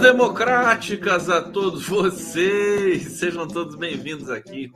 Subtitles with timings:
[0.00, 3.02] Democráticas a todos vocês!
[3.18, 4.70] Sejam todos bem-vindos aqui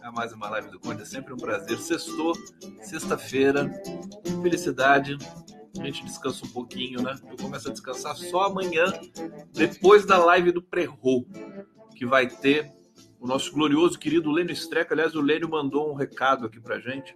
[0.00, 1.02] a mais uma live do Conde.
[1.02, 1.78] É sempre um prazer.
[1.78, 2.34] Sextou,
[2.80, 3.70] sexta-feira,
[4.42, 5.18] felicidade.
[5.78, 7.16] A gente descansa um pouquinho, né?
[7.28, 8.84] Eu começo a descansar só amanhã,
[9.52, 11.26] depois da live do Prerro,
[11.96, 12.72] que vai ter
[13.18, 14.94] o nosso glorioso querido Lênio Streca.
[14.94, 17.14] Aliás, o Lênio mandou um recado aqui pra gente.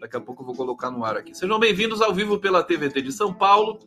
[0.00, 1.34] Daqui a pouco eu vou colocar no ar aqui.
[1.34, 3.80] Sejam bem-vindos ao vivo pela TVT de São Paulo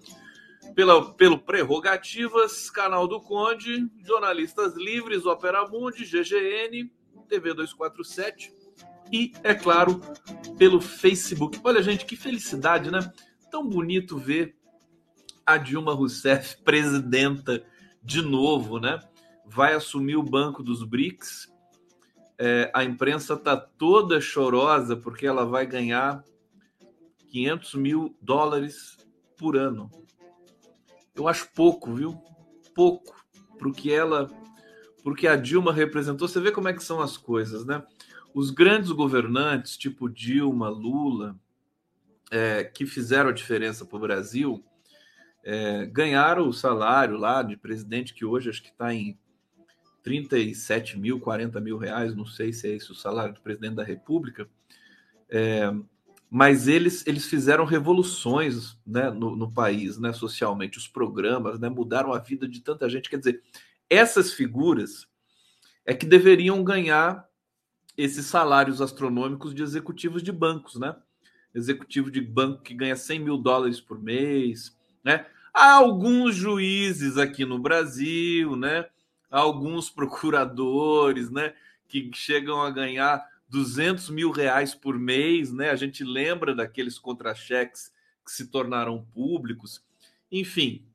[0.77, 6.91] pela, pelo Prerrogativas, canal do Conde, Jornalistas Livres, Opera Mundi, GGN,
[7.27, 8.53] TV 247
[9.11, 9.99] e, é claro,
[10.55, 11.59] pelo Facebook.
[11.63, 12.99] Olha, gente, que felicidade, né?
[13.49, 14.55] Tão bonito ver
[15.43, 17.65] a Dilma Rousseff presidenta
[18.03, 18.99] de novo, né?
[19.47, 21.51] Vai assumir o banco dos BRICS.
[22.37, 26.23] É, a imprensa está toda chorosa porque ela vai ganhar
[27.31, 28.95] 500 mil dólares
[29.35, 29.89] por ano.
[31.17, 32.15] Eu acho pouco, viu?
[32.75, 33.17] Pouco
[33.57, 34.29] para o que ela,
[35.03, 36.27] porque a Dilma representou.
[36.27, 37.83] Você vê como é que são as coisas, né?
[38.33, 41.35] Os grandes governantes, tipo Dilma, Lula,
[42.29, 44.63] é, que fizeram a diferença para o Brasil,
[45.43, 49.17] é, ganharam o salário lá de presidente, que hoje acho que está em
[50.03, 53.83] 37 mil, 40 mil reais, não sei se é esse o salário do presidente da
[53.83, 54.47] República.
[55.29, 55.73] É,
[56.29, 62.13] mas eles, eles fizeram revoluções né, no, no, país, né, socialmente, os programas né, mudaram
[62.13, 63.09] a vida de tanta gente.
[63.09, 63.41] Quer dizer,
[63.89, 65.07] essas figuras
[65.85, 67.25] é que deveriam ganhar
[67.97, 70.95] esses salários astronômicos de executivos de bancos, né?
[71.55, 75.25] Executivo de banco que ganha 100 mil dólares por mês, né?
[75.53, 78.85] Há alguns juízes aqui no Brasil, né?
[79.31, 81.55] Há alguns procuradores, né?
[81.87, 85.69] Que chegam a ganhar 200 mil reais por mês, né?
[85.69, 87.91] A gente lembra daqueles contra-cheques
[88.25, 89.83] que se tornaram públicos.
[90.31, 90.85] Enfim,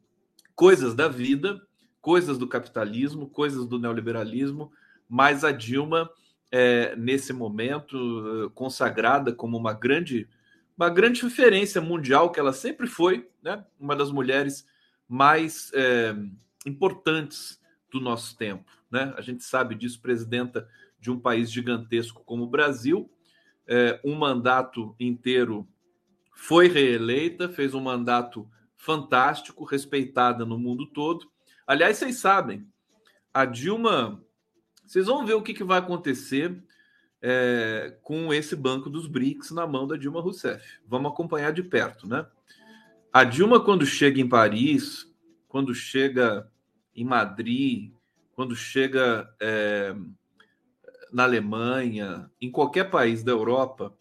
[0.54, 1.60] coisas da vida,
[2.00, 4.70] coisas do capitalismo, coisas do neoliberalismo,
[5.08, 6.10] mas a Dilma,
[6.50, 10.28] é, nesse momento, consagrada como uma grande,
[10.76, 13.64] uma grande referência mundial, que ela sempre foi, né?
[13.80, 14.66] Uma das mulheres
[15.08, 16.14] mais é,
[16.66, 17.58] importantes
[17.90, 19.14] do nosso tempo, né?
[19.16, 20.68] A gente sabe disso, presidenta
[21.02, 23.10] de um país gigantesco como o Brasil.
[23.66, 25.68] É, um mandato inteiro
[26.32, 31.28] foi reeleita, fez um mandato fantástico, respeitada no mundo todo.
[31.66, 32.66] Aliás, vocês sabem,
[33.34, 34.24] a Dilma.
[34.86, 36.62] Vocês vão ver o que, que vai acontecer
[37.20, 40.80] é, com esse banco dos BRICS na mão da Dilma Rousseff.
[40.86, 42.26] Vamos acompanhar de perto, né?
[43.12, 45.06] A Dilma, quando chega em Paris,
[45.48, 46.48] quando chega
[46.94, 47.92] em Madrid,
[48.32, 49.94] quando chega é,
[51.12, 53.94] na Alemanha, em qualquer país da Europa,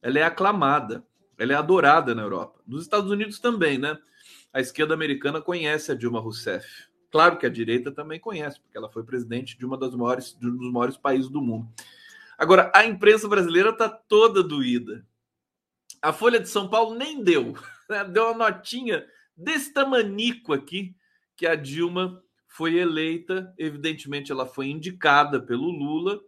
[0.00, 1.04] ela é aclamada,
[1.38, 2.60] ela é adorada na Europa.
[2.66, 3.98] Nos Estados Unidos também, né?
[4.52, 6.66] A esquerda americana conhece a Dilma Rousseff.
[7.10, 10.48] Claro que a direita também conhece, porque ela foi presidente de uma das maiores, de
[10.48, 11.68] um dos maiores países do mundo.
[12.36, 15.06] Agora, a imprensa brasileira está toda doída.
[16.02, 17.54] A Folha de São Paulo nem deu,
[17.88, 18.04] né?
[18.04, 19.06] deu uma notinha
[19.36, 20.94] desse tamanico aqui
[21.36, 23.52] que a Dilma foi eleita.
[23.58, 26.20] Evidentemente, ela foi indicada pelo Lula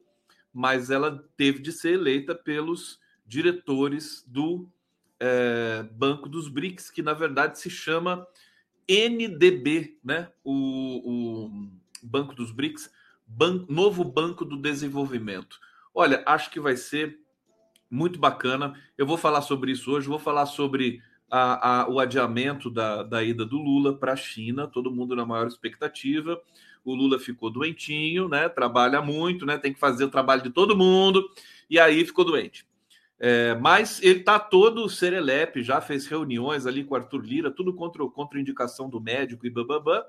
[0.56, 4.66] mas ela teve de ser eleita pelos diretores do
[5.20, 8.26] é, Banco dos BRICS, que na verdade se chama
[8.88, 10.32] NDB, né?
[10.42, 10.54] O,
[11.44, 11.70] o
[12.02, 12.90] Banco dos BRICS,
[13.68, 15.60] Novo Banco do Desenvolvimento.
[15.94, 17.20] Olha, acho que vai ser
[17.90, 18.72] muito bacana.
[18.96, 23.22] Eu vou falar sobre isso hoje, vou falar sobre a, a, o adiamento da, da
[23.22, 26.40] ida do Lula para a China, todo mundo na maior expectativa
[26.90, 28.48] o Lula ficou doentinho, né?
[28.48, 29.58] Trabalha muito, né?
[29.58, 31.28] Tem que fazer o trabalho de todo mundo,
[31.68, 32.66] e aí ficou doente.
[33.18, 38.06] É, mas ele está todo serelepe, já fez reuniões ali com Arthur Lira, tudo contra,
[38.06, 40.02] contra indicação do médico e bababã.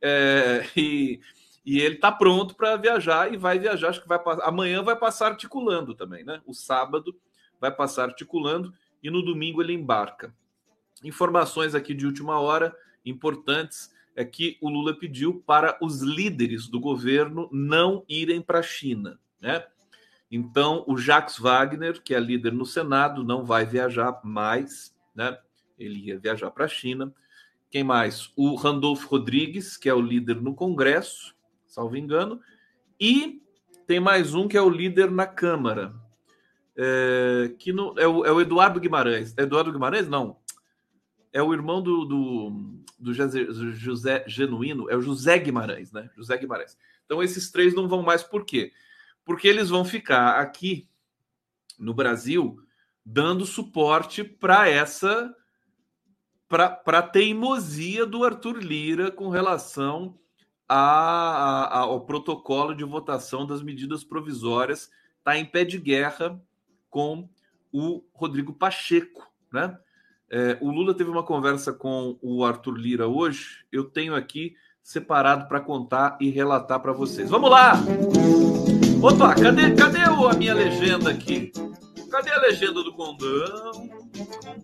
[0.00, 1.20] É, e,
[1.64, 3.90] e ele está pronto para viajar e vai viajar.
[3.90, 6.40] Acho que vai amanhã vai passar articulando também, né?
[6.46, 7.14] O sábado
[7.60, 8.72] vai passar articulando
[9.02, 10.34] e no domingo ele embarca.
[11.04, 12.74] Informações aqui de última hora
[13.04, 18.62] importantes é que o Lula pediu para os líderes do governo não irem para a
[18.62, 19.64] China, né?
[20.30, 25.36] Então, o Jacques Wagner, que é líder no Senado, não vai viajar mais, né?
[25.78, 27.12] Ele ia viajar para a China.
[27.70, 28.30] Quem mais?
[28.36, 31.34] O Randolfo Rodrigues, que é o líder no Congresso,
[31.66, 32.40] salvo engano.
[33.00, 33.42] E
[33.86, 35.92] tem mais um que é o líder na Câmara,
[36.76, 39.34] é, que no, é, o, é o Eduardo Guimarães.
[39.36, 40.08] É Eduardo Guimarães?
[40.08, 40.36] Não.
[41.32, 46.10] É o irmão do, do do José Genuíno é o José Guimarães, né?
[46.14, 46.76] José Guimarães.
[47.06, 48.72] Então esses três não vão mais por quê?
[49.24, 50.86] Porque eles vão ficar aqui
[51.78, 52.60] no Brasil
[53.04, 55.34] dando suporte para essa
[56.46, 60.18] para a teimosia do Arthur Lira com relação
[60.68, 66.42] a, a, ao protocolo de votação das medidas provisórias, está em pé de guerra
[66.88, 67.30] com
[67.72, 69.32] o Rodrigo Pacheco.
[69.52, 69.78] Né?
[70.30, 75.48] É, o Lula teve uma conversa com o Arthur Lira hoje, eu tenho aqui separado
[75.48, 77.28] para contar e relatar para vocês.
[77.28, 77.74] Vamos lá!
[79.02, 81.50] Opa, cadê, cadê a minha legenda aqui?
[82.10, 83.88] Cadê a legenda do condão?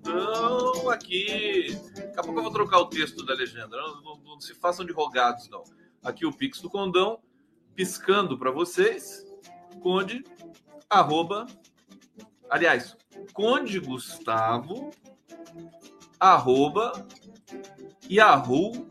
[0.02, 1.76] Condão aqui.
[1.96, 3.76] Daqui a pouco eu vou trocar o texto da legenda.
[3.76, 5.64] Não, não, não se façam de rogados, não.
[6.02, 7.18] Aqui o Pix do condão,
[7.74, 9.26] piscando para vocês.
[9.80, 10.22] Conde,
[10.88, 11.46] arroba.
[12.48, 12.96] Aliás,
[13.32, 14.90] Conde Gustavo,
[16.18, 17.06] arroba,
[18.08, 18.88] yahoo.com.br.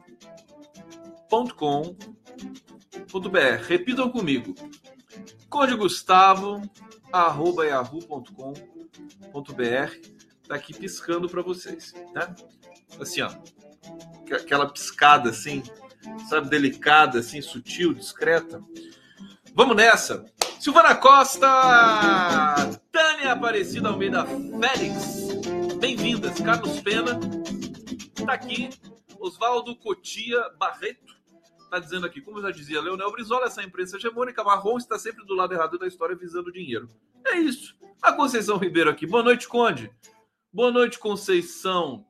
[3.67, 4.55] Repitam comigo.
[5.49, 6.61] Conde Gustavo,
[7.11, 8.55] arroba yahoo.com.br.
[10.47, 12.35] Tá aqui piscando para vocês, né?
[12.99, 13.31] Assim, ó.
[14.31, 15.63] Aquela piscada assim,
[16.29, 18.63] sabe, delicada, assim, sutil, discreta.
[19.53, 20.25] Vamos nessa!
[20.59, 21.47] Silvana Costa,
[22.91, 25.24] Tânia Aparecida Almeida Félix,
[25.79, 26.39] bem-vindas.
[26.39, 27.19] Carlos Pena,
[28.25, 28.69] tá aqui.
[29.19, 31.15] Oswaldo Cotia Barreto,
[31.63, 35.25] está dizendo aqui, como eu já dizia, Leonel Brizola, essa imprensa hegemônica marrom está sempre
[35.25, 36.87] do lado errado da história visando dinheiro.
[37.25, 37.75] É isso.
[38.01, 39.07] A Conceição Ribeiro aqui.
[39.07, 39.91] Boa noite, Conde.
[40.53, 42.05] Boa noite, Conceição.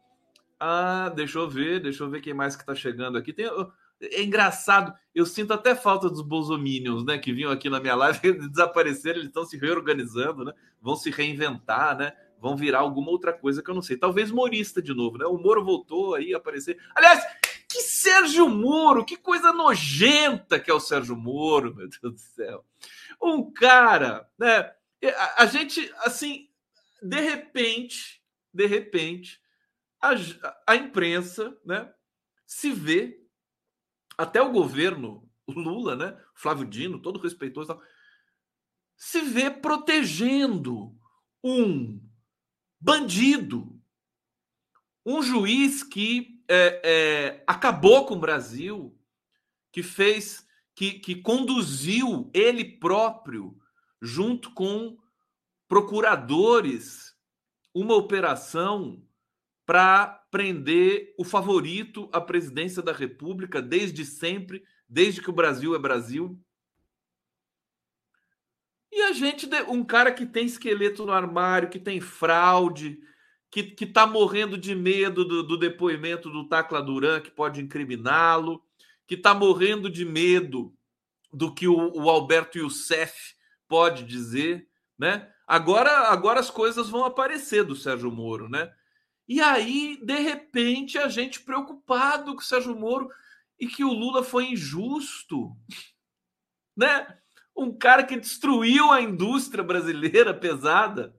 [0.60, 3.32] Ah, deixa eu ver, deixa eu ver quem mais que está chegando aqui.
[3.32, 3.46] Tem,
[4.02, 8.20] é engraçado, eu sinto até falta dos bolsominions, né, que vinham aqui na minha live,
[8.50, 10.54] desapareceram, eles estão se reorganizando, né?
[10.82, 12.14] Vão se reinventar, né?
[12.46, 13.98] Vão virar alguma outra coisa que eu não sei.
[13.98, 15.26] Talvez morista de novo, né?
[15.26, 16.80] O Moro voltou aí a aparecer.
[16.94, 17.26] Aliás,
[17.68, 22.64] que Sérgio Moro, que coisa nojenta que é o Sérgio Moro, meu Deus do céu.
[23.20, 24.72] Um cara, né?
[25.38, 26.48] A, gente, assim,
[27.02, 28.22] de repente,
[28.54, 29.42] de repente,
[30.00, 30.12] a,
[30.68, 31.92] a imprensa, né?
[32.46, 33.26] Se vê,
[34.16, 36.16] até o governo, Lula, né?
[36.36, 37.82] Flávio Dino, todo respeitoso,
[38.96, 40.96] se vê protegendo
[41.44, 42.05] um
[42.80, 43.80] bandido,
[45.06, 48.98] um juiz que é, é, acabou com o Brasil,
[49.72, 50.46] que fez,
[50.76, 53.58] que, que conduziu ele próprio,
[54.02, 54.98] junto com
[55.68, 57.16] procuradores,
[57.74, 59.04] uma operação
[59.66, 65.80] para prender o favorito à presidência da República desde sempre, desde que o Brasil é
[65.80, 66.40] Brasil.
[68.96, 72.98] E a gente, um cara que tem esqueleto no armário, que tem fraude,
[73.52, 78.64] que, que tá morrendo de medo do, do depoimento do Tacla Duran, que pode incriminá-lo,
[79.06, 80.74] que está morrendo de medo
[81.30, 83.36] do que o, o Alberto Youssef
[83.68, 84.66] pode dizer,
[84.98, 85.30] né?
[85.46, 88.72] Agora, agora as coisas vão aparecer do Sérgio Moro, né?
[89.28, 93.10] E aí, de repente, a gente preocupado com o Sérgio Moro
[93.60, 95.52] e que o Lula foi injusto,
[96.78, 97.20] né?
[97.56, 101.16] Um cara que destruiu a indústria brasileira pesada,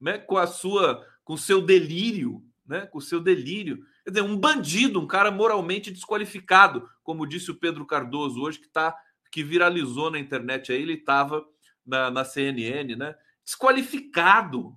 [0.00, 0.18] né?
[0.18, 2.86] Com a sua com seu delírio, né?
[2.86, 3.84] Com seu delírio.
[4.04, 8.68] Quer dizer, um bandido, um cara moralmente desqualificado, como disse o Pedro Cardoso hoje, que
[8.68, 8.94] tá,
[9.32, 11.44] que viralizou na internet aí, ele estava
[11.84, 13.14] na, na, CNN, né?
[13.42, 14.76] Desqualificado,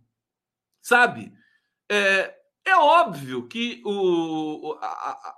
[0.82, 1.34] sabe?
[1.90, 2.34] É,
[2.66, 5.38] é óbvio que o, a, a,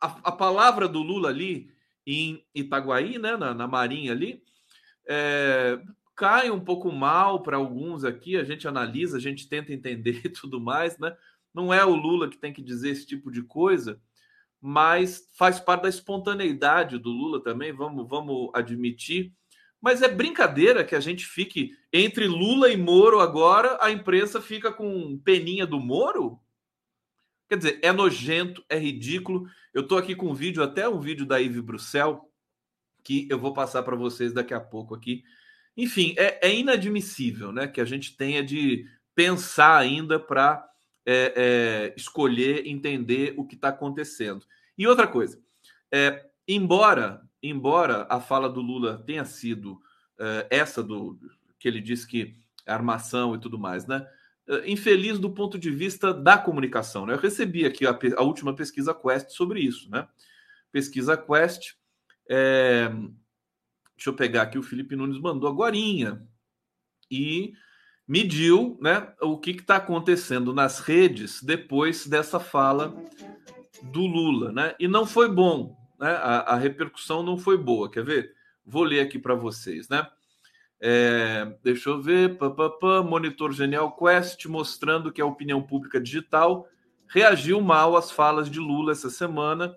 [0.00, 1.70] a, a palavra do Lula ali
[2.06, 4.42] em Itaguaí, né, na, na Marinha ali,
[5.08, 5.80] é,
[6.14, 10.28] cai um pouco mal para alguns aqui, a gente analisa, a gente tenta entender e
[10.28, 11.16] tudo mais, né?
[11.52, 14.00] Não é o Lula que tem que dizer esse tipo de coisa,
[14.60, 19.32] mas faz parte da espontaneidade do Lula também, vamos, vamos admitir.
[19.80, 24.70] Mas é brincadeira que a gente fique entre Lula e Moro agora, a imprensa fica
[24.70, 26.38] com peninha do Moro?
[27.48, 29.48] Quer dizer, é nojento, é ridículo.
[29.74, 32.29] Eu estou aqui com um vídeo, até um vídeo da Ive Bruxel,
[33.02, 35.22] que eu vou passar para vocês daqui a pouco aqui,
[35.76, 40.66] enfim, é, é inadmissível né, que a gente tenha de pensar ainda para
[41.06, 44.44] é, é, escolher, entender o que está acontecendo.
[44.76, 45.40] E outra coisa,
[45.92, 49.80] é, embora, embora a fala do Lula tenha sido
[50.18, 51.18] é, essa do
[51.58, 54.06] que ele disse que é armação e tudo mais, né?
[54.66, 57.06] Infeliz do ponto de vista da comunicação.
[57.06, 57.14] Né?
[57.14, 60.08] Eu recebi aqui a, a última pesquisa Quest sobre isso, né?
[60.72, 61.74] Pesquisa Quest.
[62.30, 62.90] É,
[64.00, 67.52] Deixa eu pegar aqui, o Felipe Nunes mandou agora e
[68.08, 72.96] mediu né, o que está acontecendo nas redes depois dessa fala
[73.82, 74.52] do Lula.
[74.52, 74.74] Né?
[74.80, 76.12] E não foi bom, né?
[76.12, 77.90] a, a repercussão não foi boa.
[77.90, 78.32] Quer ver?
[78.64, 79.86] Vou ler aqui para vocês.
[79.90, 80.06] Né?
[80.80, 82.38] É, deixa eu ver.
[82.38, 86.66] Pá, pá, pá, Monitor Genial Quest mostrando que a opinião pública digital
[87.06, 89.76] reagiu mal às falas de Lula essa semana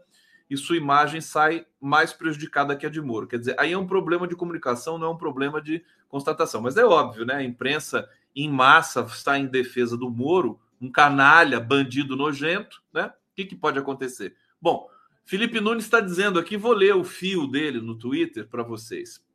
[0.54, 3.26] e sua imagem sai mais prejudicada que a de Moro.
[3.26, 6.62] Quer dizer, aí é um problema de comunicação, não é um problema de constatação.
[6.62, 7.36] Mas é óbvio, né?
[7.38, 13.08] A imprensa em massa está em defesa do Moro, um canalha, bandido nojento, né?
[13.08, 14.36] O que, que pode acontecer?
[14.62, 14.88] Bom,
[15.26, 19.26] Felipe Nunes está dizendo aqui, vou ler o fio dele no Twitter para vocês.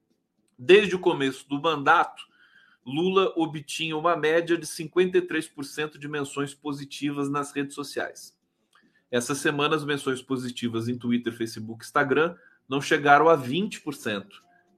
[0.56, 2.22] Desde o começo do mandato,
[2.86, 8.37] Lula obtinha uma média de 53% de menções positivas nas redes sociais.
[9.10, 12.36] Essa semana, as menções positivas em Twitter, Facebook Instagram
[12.68, 14.26] não chegaram a 20%,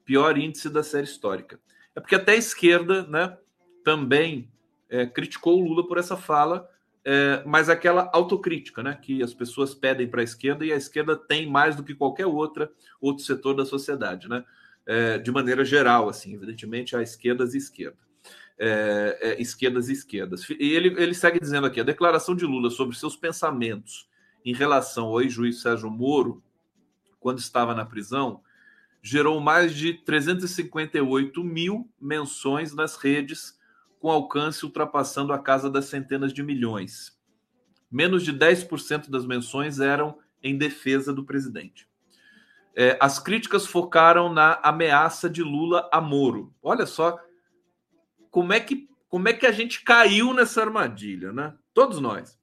[0.05, 1.59] pior índice da série histórica.
[1.95, 3.37] É porque até a esquerda né,
[3.85, 4.49] também
[4.89, 6.69] é, criticou o Lula por essa fala,
[7.05, 11.17] é, mas aquela autocrítica né, que as pessoas pedem para a esquerda e a esquerda
[11.17, 12.71] tem mais do que qualquer outra
[13.01, 14.45] outro setor da sociedade, né?
[14.87, 17.99] É, de maneira geral, assim, evidentemente, há esquerdas e esquerda.
[18.59, 20.49] É, é, esquerdas e esquerdas.
[20.51, 24.10] E ele, ele segue dizendo aqui: a declaração de Lula sobre seus pensamentos
[24.45, 26.43] em relação ao ex-juiz Sérgio Moro,
[27.19, 28.43] quando estava na prisão,
[29.03, 33.59] gerou mais de 358 mil menções nas redes,
[33.99, 37.19] com alcance ultrapassando a casa das centenas de milhões.
[37.91, 41.89] Menos de 10% das menções eram em defesa do presidente.
[42.75, 46.55] É, as críticas focaram na ameaça de Lula a Moro.
[46.63, 47.19] Olha só
[48.31, 51.55] como é que, como é que a gente caiu nessa armadilha, né?
[51.75, 52.40] Todos nós.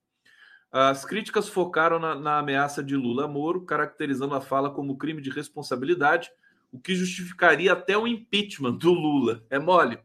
[0.71, 5.21] As críticas focaram na, na, ameaça de Lula a Moro, caracterizando a fala como crime
[5.21, 6.29] de responsabilidade,
[6.71, 9.43] o que justificaria até o impeachment do Lula.
[9.49, 9.97] É mole.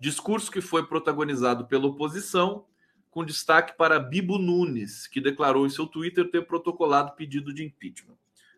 [0.00, 2.64] Discurso que foi protagonizado pela oposição,
[3.10, 8.16] com destaque para Bibo Nunes, que declarou em seu Twitter ter protocolado pedido de impeachment.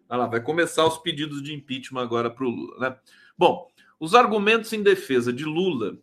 [0.08, 2.96] Lá, vai começar os pedidos de impeachment agora para o Lula, né?
[3.36, 3.66] Bom,
[3.98, 5.98] os argumentos em defesa de Lula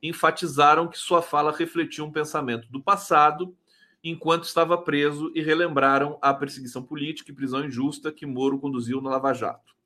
[0.00, 3.56] enfatizaram que sua fala refletia um pensamento do passado
[4.02, 9.08] enquanto estava preso e relembraram a perseguição política e prisão injusta que Moro conduziu no
[9.08, 9.76] Lava Jato.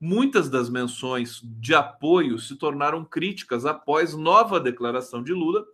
[0.00, 5.64] Muitas das menções de apoio se tornaram críticas após nova declaração de Lula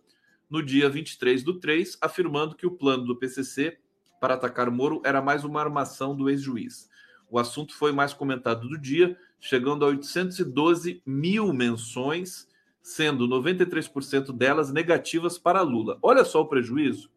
[0.49, 3.79] no dia 23 do 3, afirmando que o plano do PCC
[4.19, 6.89] para atacar Moro era mais uma armação do ex-juiz.
[7.29, 12.47] O assunto foi mais comentado do dia, chegando a 812 mil menções,
[12.81, 15.97] sendo 93% delas negativas para Lula.
[16.01, 17.09] Olha só o prejuízo.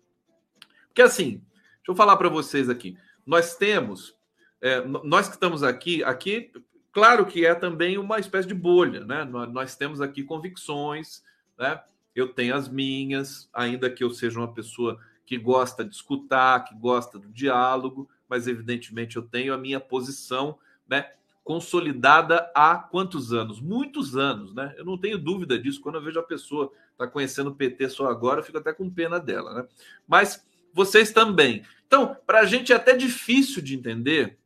[0.92, 1.30] Porque assim,
[1.78, 2.98] deixa eu falar para vocês aqui.
[3.24, 4.14] Nós temos,
[4.60, 6.52] é, nós que estamos aqui, aqui,
[6.92, 9.24] claro que é também uma espécie de bolha, né?
[9.24, 11.22] Nós temos aqui convicções,
[11.58, 11.80] né?
[12.14, 16.74] Eu tenho as minhas, ainda que eu seja uma pessoa que gosta de escutar, que
[16.74, 21.10] gosta do diálogo, mas evidentemente eu tenho a minha posição, né?
[21.42, 23.60] Consolidada há quantos anos?
[23.62, 24.74] Muitos anos, né?
[24.76, 25.80] Eu não tenho dúvida disso.
[25.80, 28.90] Quando eu vejo a pessoa está conhecendo o PT só agora, eu fico até com
[28.90, 29.68] pena dela, né?
[30.06, 31.64] Mas vocês também.
[31.86, 34.38] Então, para a gente é até difícil de entender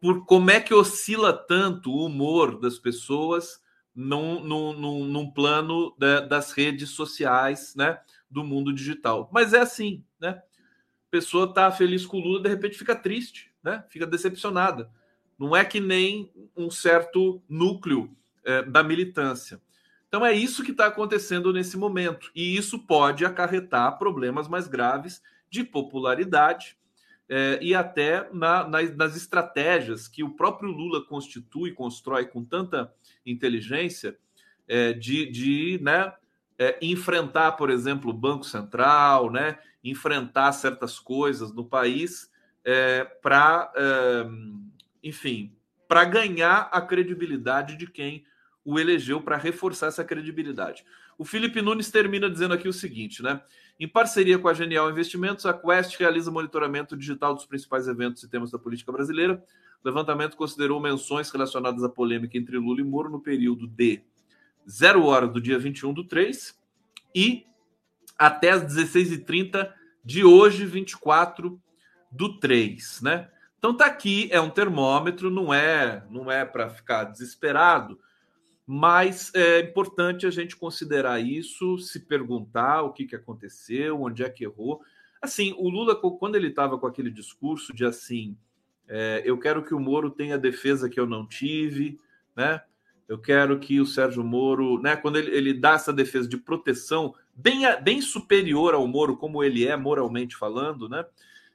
[0.00, 3.62] por como é que oscila tanto o humor das pessoas
[3.94, 7.98] num, num, num, plano da, das redes sociais, né?
[8.28, 9.30] Do mundo digital.
[9.32, 10.30] Mas é assim, né?
[10.30, 13.84] A pessoa está feliz com o Lula, de repente fica triste, né?
[13.88, 14.90] Fica decepcionada.
[15.38, 19.60] Não é que nem um certo núcleo é, da militância.
[20.14, 22.30] Então é isso que está acontecendo nesse momento.
[22.36, 26.76] E isso pode acarretar problemas mais graves de popularidade
[27.28, 32.94] é, e até na, nas, nas, estratégias que o próprio Lula constitui, constrói com tanta
[33.26, 34.16] inteligência
[34.68, 36.12] é, de, de né,
[36.60, 42.30] é, enfrentar, por exemplo, o Banco Central, né, enfrentar certas coisas no país
[43.20, 43.72] para,
[45.02, 45.52] enfim,
[45.88, 48.24] para ganhar a credibilidade de quem
[48.64, 50.84] o elegeu para reforçar essa credibilidade.
[51.18, 53.40] O Felipe Nunes termina dizendo aqui o seguinte, né?
[53.78, 58.28] Em parceria com a Genial Investimentos, a Quest realiza monitoramento digital dos principais eventos e
[58.28, 59.42] temas da política brasileira.
[59.82, 64.00] O levantamento considerou menções relacionadas à polêmica entre Lula e Moro no período de
[64.68, 66.58] 0 hora do dia 21 do 3
[67.14, 67.44] e
[68.18, 69.70] até as 16h30
[70.04, 71.60] de hoje, 24
[72.10, 73.28] do 3, né?
[73.58, 77.98] Então tá aqui, é um termômetro, não é, não é para ficar desesperado,
[78.66, 84.30] mas é importante a gente considerar isso, se perguntar o que, que aconteceu, onde é
[84.30, 84.80] que errou.
[85.20, 88.36] Assim, o Lula, quando ele estava com aquele discurso de assim,
[88.88, 91.98] é, eu quero que o Moro tenha a defesa que eu não tive,
[92.36, 92.62] né?
[93.06, 94.96] Eu quero que o Sérgio Moro, né?
[94.96, 99.66] Quando ele, ele dá essa defesa de proteção bem, bem superior ao Moro, como ele
[99.66, 101.04] é moralmente falando, né?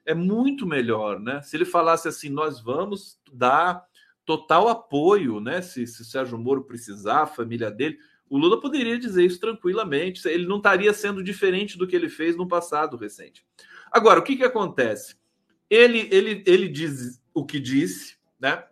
[0.06, 1.42] É muito melhor, né?
[1.42, 3.86] Se ele falasse assim, nós vamos dar
[4.30, 5.60] total apoio, né?
[5.60, 7.98] Se, se o Sérgio Moro precisar, a família dele,
[8.30, 10.28] o Lula poderia dizer isso tranquilamente.
[10.28, 13.44] Ele não estaria sendo diferente do que ele fez no passado recente.
[13.92, 15.16] Agora, o que, que acontece?
[15.68, 18.64] Ele, ele, ele diz o que disse, né?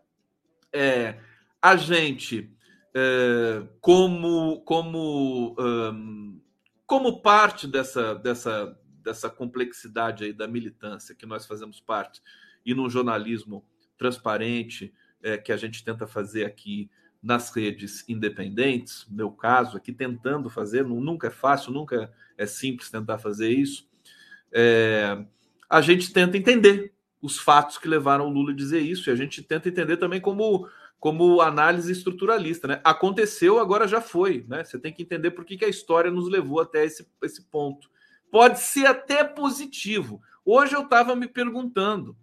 [0.72, 1.18] É,
[1.60, 2.56] a gente,
[2.94, 6.40] é, como, como, um,
[6.86, 12.22] como parte dessa, dessa, dessa complexidade aí da militância que nós fazemos parte,
[12.64, 13.66] e num jornalismo
[13.98, 16.90] transparente é, que a gente tenta fazer aqui
[17.22, 23.18] nas redes independentes, meu caso aqui tentando fazer, nunca é fácil, nunca é simples tentar
[23.18, 23.90] fazer isso,
[24.52, 25.26] é,
[25.70, 29.16] a gente tenta entender os fatos que levaram o Lula a dizer isso, e a
[29.16, 30.70] gente tenta entender também como,
[31.00, 32.68] como análise estruturalista.
[32.68, 32.82] Né?
[32.84, 34.46] Aconteceu, agora já foi.
[34.48, 34.64] Né?
[34.64, 37.90] Você tem que entender por que, que a história nos levou até esse, esse ponto.
[38.32, 40.22] Pode ser até positivo.
[40.46, 42.16] Hoje eu estava me perguntando,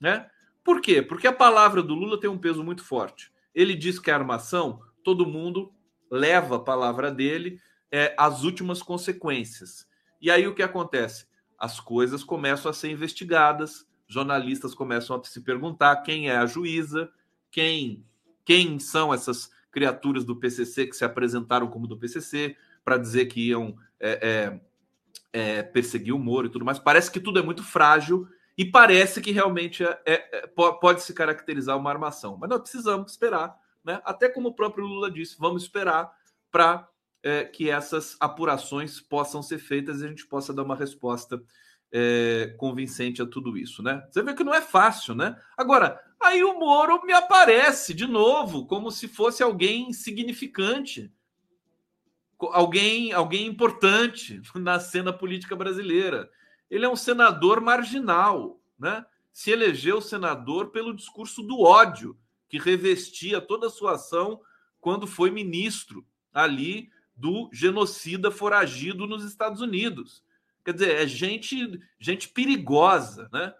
[0.00, 0.28] né?
[0.64, 1.02] Por quê?
[1.02, 3.32] Porque a palavra do Lula tem um peso muito forte.
[3.54, 5.72] Ele diz que é armação, todo mundo
[6.10, 7.58] leva a palavra dele
[7.90, 9.86] é, às últimas consequências.
[10.20, 11.26] E aí o que acontece?
[11.58, 17.10] As coisas começam a ser investigadas, jornalistas começam a se perguntar quem é a juíza,
[17.50, 18.04] quem,
[18.44, 23.48] quem são essas criaturas do PCC que se apresentaram como do PCC para dizer que
[23.48, 24.60] iam é,
[25.32, 26.78] é, é, perseguir o Moro e tudo mais.
[26.78, 28.28] Parece que tudo é muito frágil
[28.62, 32.38] e parece que realmente é, é, é pode se caracterizar uma armação.
[32.40, 34.00] Mas nós precisamos esperar, né?
[34.04, 36.12] até como o próprio Lula disse, vamos esperar
[36.48, 36.88] para
[37.24, 41.42] é, que essas apurações possam ser feitas e a gente possa dar uma resposta
[41.90, 44.06] é, convincente a tudo isso, né?
[44.08, 45.36] Você vê que não é fácil, né?
[45.56, 51.12] Agora, aí o Moro me aparece de novo como se fosse alguém insignificante,
[52.38, 56.30] alguém, alguém importante na cena política brasileira.
[56.72, 59.04] Ele é um senador marginal, né?
[59.30, 62.16] Se elegeu senador pelo discurso do ódio
[62.48, 64.40] que revestia toda a sua ação
[64.80, 70.24] quando foi ministro ali do genocida foragido nos Estados Unidos.
[70.64, 73.52] Quer dizer, é gente, gente perigosa, né?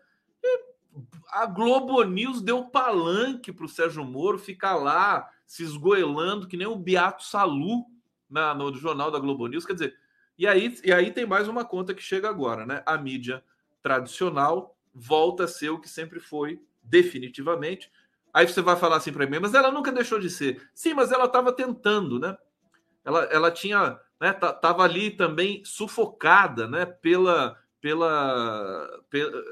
[1.28, 6.66] A Globo News deu palanque para o Sérgio Moro ficar lá se esgoelando que nem
[6.66, 7.84] o Beato Salu
[8.28, 9.66] na, no jornal da Globo News.
[9.66, 9.98] Quer dizer,
[10.38, 12.82] e aí, e aí tem mais uma conta que chega agora, né?
[12.86, 13.42] A mídia
[13.82, 17.90] tradicional volta a ser o que sempre foi, definitivamente.
[18.32, 20.68] Aí você vai falar assim para mim, mas ela nunca deixou de ser.
[20.74, 22.36] Sim, mas ela estava tentando, né?
[23.04, 29.42] Ela, ela tinha né, tava ali também sufocada, né, pela, pela, pela,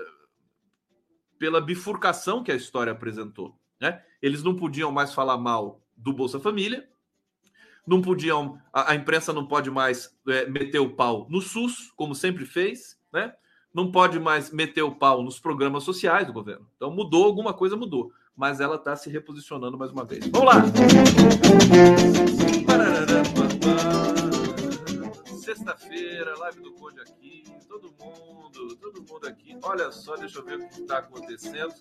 [1.36, 4.00] pela bifurcação que a história apresentou, né?
[4.22, 6.88] Eles não podiam mais falar mal do Bolsa Família,
[7.90, 12.14] não podiam, a, a imprensa não pode mais é, meter o pau no SUS, como
[12.14, 13.34] sempre fez, né?
[13.74, 16.68] Não pode mais meter o pau nos programas sociais do governo.
[16.76, 20.24] Então mudou, alguma coisa mudou, mas ela está se reposicionando mais uma vez.
[20.28, 20.62] Vamos lá!
[25.40, 29.58] Sexta-feira, live do Conde aqui, todo mundo, todo mundo aqui.
[29.64, 31.74] Olha só, deixa eu ver o que está acontecendo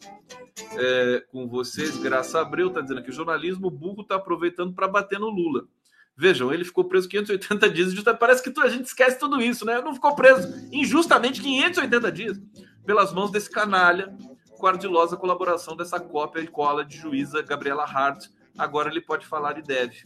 [0.76, 1.98] é, com vocês.
[1.98, 5.68] Graça Abreu está dizendo que o jornalismo burro está aproveitando para bater no Lula.
[6.20, 8.04] Vejam, ele ficou preso 580 dias.
[8.20, 9.80] Parece que a gente esquece tudo isso, né?
[9.82, 12.38] Não ficou preso injustamente 580 dias
[12.86, 14.14] pelas mãos desse canalha
[14.58, 18.26] com a ardilosa colaboração dessa cópia e cola de juíza Gabriela Hart.
[18.58, 20.04] Agora ele pode falar e deve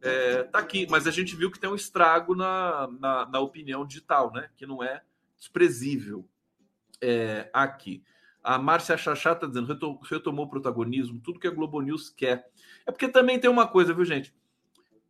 [0.00, 3.84] é, tá aqui, mas a gente viu que tem um estrago na, na, na opinião
[3.84, 4.48] digital, né?
[4.56, 5.02] Que não é
[5.36, 6.24] desprezível
[7.02, 8.04] é, aqui.
[8.40, 9.76] A Márcia Chachá está dizendo,
[10.08, 12.48] retomou o protagonismo, tudo que a Globo News quer.
[12.86, 14.32] É porque também tem uma coisa, viu, gente?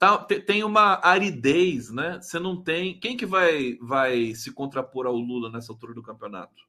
[0.00, 2.18] Tá, tem uma aridez, né?
[2.22, 2.98] Você não tem.
[2.98, 6.66] Quem que vai, vai se contrapor ao Lula nessa altura do campeonato?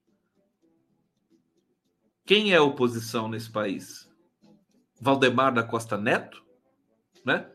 [2.26, 4.12] Quem é a oposição nesse país?
[5.00, 6.44] Valdemar da Costa Neto?
[7.26, 7.50] Né?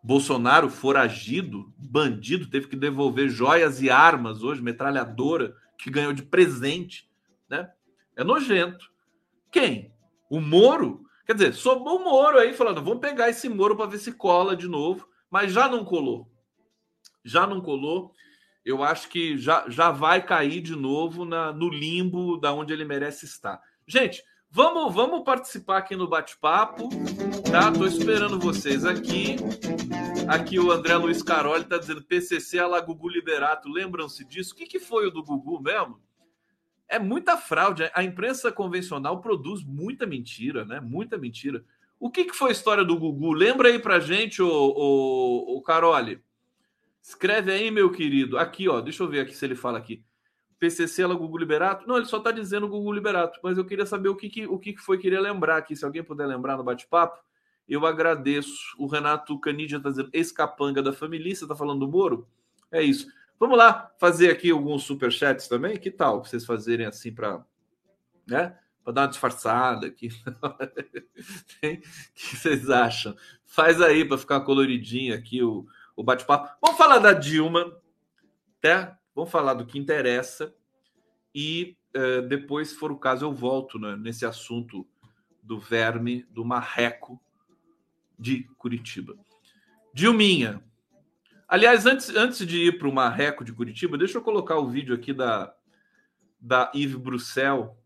[0.00, 7.10] Bolsonaro foragido, bandido, teve que devolver joias e armas hoje, metralhadora que ganhou de presente,
[7.48, 7.68] né?
[8.14, 8.92] É nojento.
[9.50, 9.92] Quem?
[10.30, 11.04] O Moro?
[11.26, 14.54] Quer dizer, sobrou o Moro aí falando, vamos pegar esse Moro para ver se cola
[14.54, 16.30] de novo, mas já não colou.
[17.24, 18.12] Já não colou.
[18.64, 22.84] Eu acho que já, já vai cair de novo na, no limbo da onde ele
[22.84, 23.60] merece estar.
[23.86, 24.22] Gente,
[24.56, 26.88] Vamos, vamos participar aqui no bate-papo,
[27.50, 27.70] tá?
[27.70, 29.36] Tô esperando vocês aqui.
[30.26, 33.68] Aqui o André Luiz Caroli tá dizendo PCC a la Gugu Liberato.
[33.68, 34.54] Lembram-se disso?
[34.54, 36.00] O que, que foi o do Gugu mesmo?
[36.88, 37.90] É muita fraude.
[37.92, 40.80] A imprensa convencional produz muita mentira, né?
[40.80, 41.62] Muita mentira.
[41.98, 43.32] O que, que foi a história do Gugu?
[43.32, 45.62] Lembra aí pra gente, o, o, o.
[47.02, 48.38] Escreve aí, meu querido.
[48.38, 48.80] Aqui, ó.
[48.80, 50.04] Deixa eu ver aqui se ele fala aqui.
[50.58, 51.86] PCC ela Google Liberato?
[51.86, 54.58] Não, ele só está dizendo Google Liberato, mas eu queria saber o que, que, o
[54.58, 55.76] que foi queria lembrar aqui.
[55.76, 57.22] Se alguém puder lembrar no bate-papo,
[57.68, 58.74] eu agradeço.
[58.78, 61.34] O Renato Canidia está dizendo ex-capanga da família.
[61.34, 62.26] Você está falando do Moro?
[62.72, 63.06] É isso.
[63.38, 65.76] Vamos lá fazer aqui alguns superchats também?
[65.76, 67.44] Que tal vocês fazerem assim para
[68.26, 68.58] né?
[68.86, 70.10] Para dar uma disfarçada aqui.
[70.30, 71.80] o
[72.14, 73.16] que vocês acham?
[73.44, 76.56] Faz aí para ficar coloridinho aqui o, o bate-papo.
[76.62, 77.76] Vamos falar da Dilma,
[78.60, 78.96] tá?
[79.12, 80.54] Vamos falar do que interessa
[81.34, 84.86] e uh, depois, se for o caso, eu volto né, nesse assunto
[85.42, 87.20] do verme do marreco
[88.16, 89.16] de Curitiba.
[89.92, 90.62] Dilminha.
[91.48, 94.94] Aliás, antes, antes de ir para o marreco de Curitiba, deixa eu colocar o vídeo
[94.94, 95.52] aqui da,
[96.40, 97.76] da Yves Bruxel.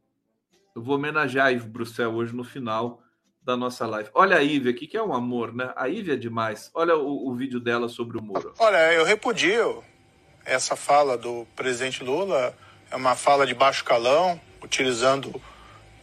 [0.75, 3.03] Eu vou homenagear a Yves Bruxel hoje no final
[3.43, 4.09] da nossa live.
[4.15, 5.73] Olha a Ive aqui, que é um amor, né?
[5.75, 6.71] A Ive é demais.
[6.75, 8.55] Olha o, o vídeo dela sobre o Moro.
[8.59, 9.83] Olha, eu repudio
[10.45, 12.57] essa fala do presidente Lula.
[12.89, 15.41] É uma fala de baixo calão, utilizando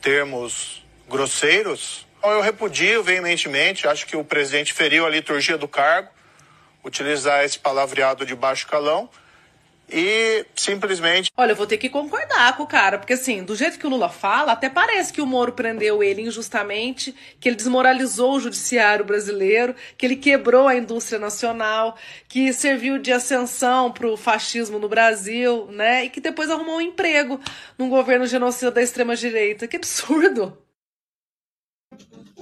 [0.01, 2.06] termos grosseiros.
[2.17, 3.88] Então, eu repudio veementemente.
[3.88, 6.10] Acho que o presidente feriu a liturgia do cargo,
[6.84, 9.10] utilizar esse palavreado de baixo calão
[9.89, 11.32] e simplesmente.
[11.38, 13.89] Olha, eu vou ter que concordar com o cara, porque assim, do jeito que o
[13.89, 19.06] Lula fala, até parece que o Moro prendeu ele injustamente, que ele desmoralizou o judiciário
[19.06, 21.97] brasileiro, que ele quebrou a indústria nacional,
[22.28, 26.06] que serviu de ascensão para o fascismo no Brasil, né?
[26.06, 27.39] E que depois arrumou um emprego
[27.78, 29.67] num governo genocida da extrema-direita.
[29.67, 30.58] Que absurdo!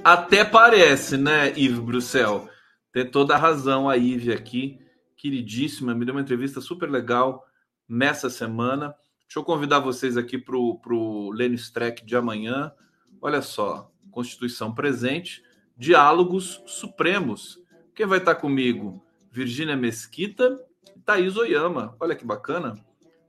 [0.04, 2.50] Até parece, né, Yves Bruxel?
[2.92, 4.80] Tem toda a razão a Yves aqui
[5.26, 7.48] queridíssima, me deu uma entrevista super legal
[7.90, 8.94] nessa semana.
[9.22, 12.72] Deixa eu convidar vocês aqui para o Lênin Streck de amanhã.
[13.20, 15.44] Olha só, Constituição presente,
[15.76, 17.60] diálogos supremos.
[17.96, 19.04] Quem vai estar comigo?
[19.32, 20.60] Virgínia Mesquita
[20.96, 21.96] e Thaís Oyama.
[22.00, 22.78] Olha que bacana.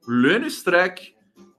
[0.07, 1.15] Lênin Streck.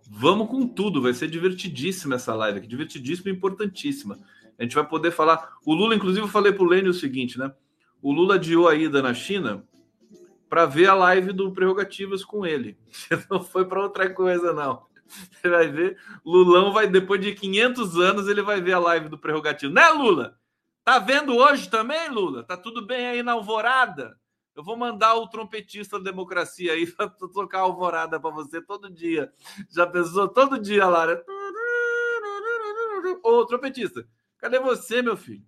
[0.07, 4.19] Vamos com tudo, vai ser divertidíssima essa live aqui, divertidíssima e importantíssima.
[4.57, 5.57] A gente vai poder falar.
[5.65, 7.51] O Lula, inclusive, eu falei para o Lênin o seguinte, né?
[8.03, 9.65] O Lula adiou a ida na China
[10.49, 12.77] para ver a live do Prerrogativas com ele.
[13.29, 14.85] Não foi para outra coisa, não.
[15.07, 19.17] Você vai ver, Lulão vai, depois de 500 anos, ele vai ver a live do
[19.17, 19.73] Prerrogativo.
[19.73, 20.37] Né, Lula?
[20.83, 22.43] Tá vendo hoje também, Lula?
[22.43, 24.19] Tá tudo bem aí na alvorada?
[24.53, 29.31] Eu vou mandar o trompetista da democracia aí para tocar alvorada para você todo dia.
[29.69, 30.27] Já pensou?
[30.27, 31.23] Todo dia, Lara.
[33.23, 34.05] Ô, trompetista,
[34.37, 35.45] cadê você, meu filho?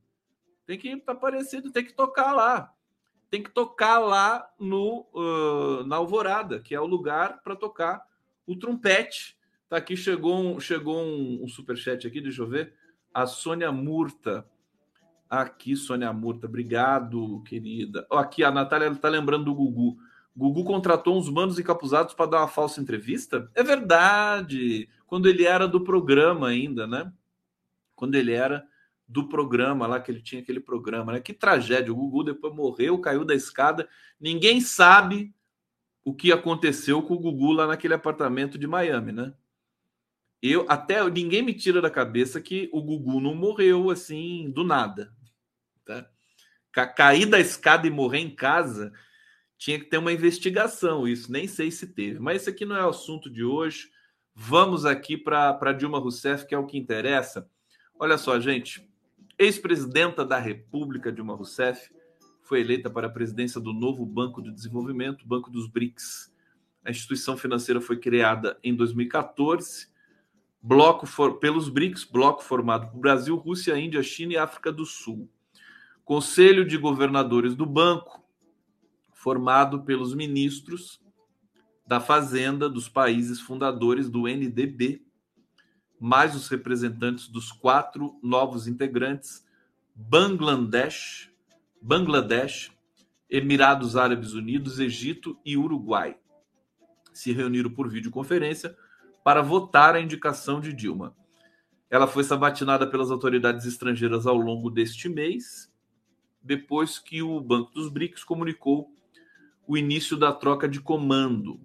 [0.66, 2.74] Tem que estar tá parecido, tem que tocar lá
[3.30, 8.02] tem que tocar lá no uh, na Alvorada, que é o lugar para tocar
[8.46, 9.38] o trompete.
[9.70, 12.74] Tá aqui, chegou um, chegou um, um superchat aqui, deixa eu ver.
[13.13, 14.46] A Sônia Murta.
[15.30, 18.08] Aqui, Sônia Murta, obrigado, querida.
[18.10, 20.00] Oh, aqui, a Natália está lembrando do Gugu.
[20.36, 23.52] Gugu contratou uns manos encapuzados para dar uma falsa entrevista?
[23.54, 24.89] É verdade.
[25.06, 27.12] Quando ele era do programa ainda, né?
[27.96, 28.65] Quando ele era
[29.10, 31.19] do programa lá, que ele tinha aquele programa, né?
[31.19, 31.91] Que tragédia.
[31.91, 33.89] O Gugu depois morreu, caiu da escada.
[34.19, 35.34] Ninguém sabe
[36.06, 39.34] o que aconteceu com o Gugu lá naquele apartamento de Miami, né?
[40.41, 45.12] Eu até ninguém me tira da cabeça que o Gugu não morreu assim do nada,
[45.84, 46.08] tá?
[46.95, 48.93] Cair da escada e morrer em casa
[49.58, 51.08] tinha que ter uma investigação.
[51.08, 53.89] Isso nem sei se teve, mas isso aqui não é o assunto de hoje.
[54.34, 57.50] Vamos aqui para Dilma Rousseff, que é o que interessa.
[58.00, 58.88] Olha só, gente,
[59.39, 61.89] Ex-presidenta da República, Dilma Rousseff,
[62.41, 66.30] foi eleita para a presidência do novo Banco de Desenvolvimento, Banco dos BRICS.
[66.84, 69.88] A instituição financeira foi criada em 2014,
[70.62, 75.30] bloco for, pelos BRICS, bloco formado por Brasil, Rússia, Índia, China e África do Sul.
[76.04, 78.21] Conselho de Governadores do Banco,
[79.13, 81.02] formado pelos ministros
[81.88, 85.02] da Fazenda dos países fundadores do NDB,
[86.00, 89.46] mais os representantes dos quatro novos integrantes:
[89.94, 91.30] Bangladesh,
[91.82, 92.72] Bangladesh,
[93.30, 96.18] Emirados Árabes Unidos, Egito e Uruguai.
[97.14, 98.76] Se reuniram por videoconferência
[99.24, 101.16] para votar a indicação de Dilma.
[101.90, 105.72] Ela foi sabatinada pelas autoridades estrangeiras ao longo deste mês,
[106.42, 108.94] depois que o Banco dos BRICS comunicou
[109.68, 111.60] o início da troca de comando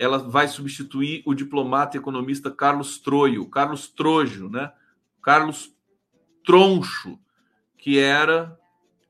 [0.00, 4.72] ela vai substituir o diplomata e economista Carlos Troio, Carlos Trojo, né?
[5.22, 5.76] Carlos
[6.42, 7.20] Troncho,
[7.76, 8.58] que era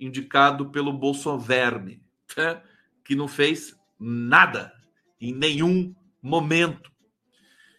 [0.00, 2.02] indicado pelo Bolsoverme,
[2.36, 2.60] né?
[3.04, 4.72] que não fez nada
[5.20, 6.90] em nenhum momento.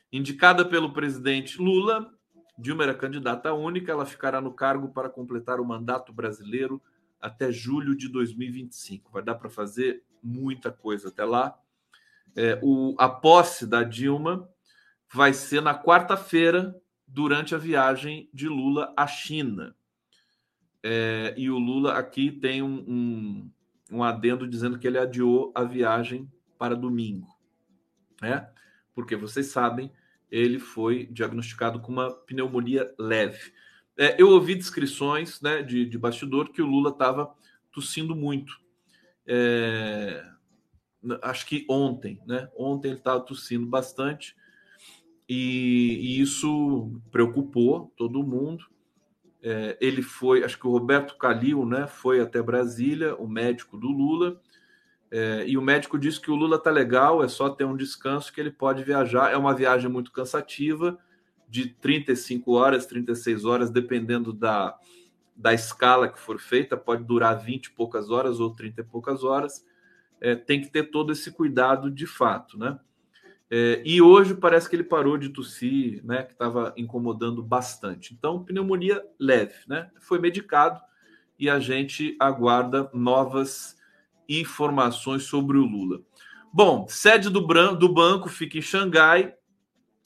[0.10, 2.10] Indicada pelo presidente Lula,
[2.58, 6.82] Dilma era candidata única, ela ficará no cargo para completar o mandato brasileiro
[7.19, 9.12] até julho de 2025.
[9.12, 11.60] Vai dar para fazer muita coisa até lá
[12.35, 14.49] é, o, a posse da Dilma
[15.13, 16.75] vai ser na quarta-feira,
[17.11, 19.75] durante a viagem de Lula à China.
[20.81, 23.51] É, e o Lula aqui tem um, um,
[23.91, 27.27] um, adendo dizendo que ele adiou a viagem para domingo,
[28.21, 28.49] né?
[28.93, 29.91] Porque vocês sabem,
[30.29, 33.53] ele foi diagnosticado com uma pneumonia leve.
[33.97, 37.33] É, eu ouvi descrições né, de, de bastidor que o Lula estava
[37.71, 38.59] tossindo muito.
[39.27, 40.25] É,
[41.21, 42.49] acho que ontem, né?
[42.55, 44.35] Ontem ele estava tossindo bastante
[45.27, 48.65] e, e, isso preocupou todo mundo.
[49.43, 51.87] É, ele foi, acho que o Roberto Calil, né?
[51.87, 54.39] Foi até Brasília, o médico do Lula,
[55.11, 58.31] é, e o médico disse que o Lula tá legal, é só ter um descanso
[58.31, 59.31] que ele pode viajar.
[59.31, 60.97] É uma viagem muito cansativa,
[61.49, 64.73] de 35 horas, 36 horas, dependendo da,
[65.35, 69.21] da escala que for feita, pode durar 20 e poucas horas ou 30 e poucas
[69.25, 69.65] horas.
[70.21, 72.79] É, tem que ter todo esse cuidado de fato, né?
[73.49, 76.23] É, e hoje parece que ele parou de tossir, né?
[76.23, 78.13] Que estava incomodando bastante.
[78.13, 79.89] Então, pneumonia leve, né?
[79.99, 80.79] Foi medicado
[81.38, 83.75] e a gente aguarda novas
[84.29, 85.99] informações sobre o Lula.
[86.53, 87.41] Bom, sede do,
[87.75, 89.34] do banco fica em Xangai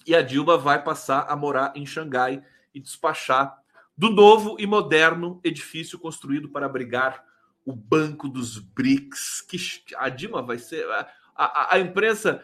[0.08, 2.42] e a Dilma vai passar a morar em Xangai
[2.74, 3.58] e despachar
[3.98, 7.24] do novo e moderno edifício construído para abrigar
[7.66, 9.42] o Banco dos BRICS.
[9.42, 9.58] Que
[9.98, 10.86] a Dilma vai ser.
[10.90, 12.44] A, a, a imprensa,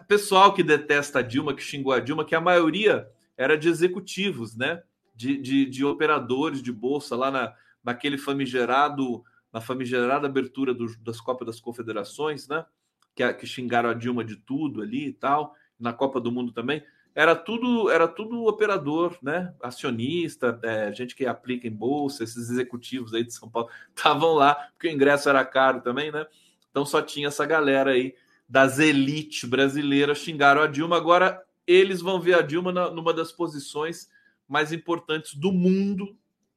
[0.00, 3.68] o pessoal que detesta a Dilma, que xingou a Dilma, que a maioria era de
[3.68, 4.82] executivos, né?
[5.14, 9.22] De, de, de operadores de bolsa lá na, naquele famigerado
[9.52, 12.66] na famigerada abertura do, das Copas das Confederações, né?
[13.14, 16.82] Que, que xingaram a Dilma de tudo ali e tal, na Copa do Mundo também.
[17.14, 19.54] Era tudo, era tudo operador, né?
[19.62, 24.54] Acionista, é, gente que aplica em bolsa, esses executivos aí de São Paulo estavam lá,
[24.72, 26.26] porque o ingresso era caro também, né?
[26.70, 28.14] Então só tinha essa galera aí
[28.48, 30.96] das elites brasileiras xingaram a Dilma.
[30.96, 34.08] Agora eles vão ver a Dilma na, numa das posições
[34.48, 36.16] mais importantes do mundo,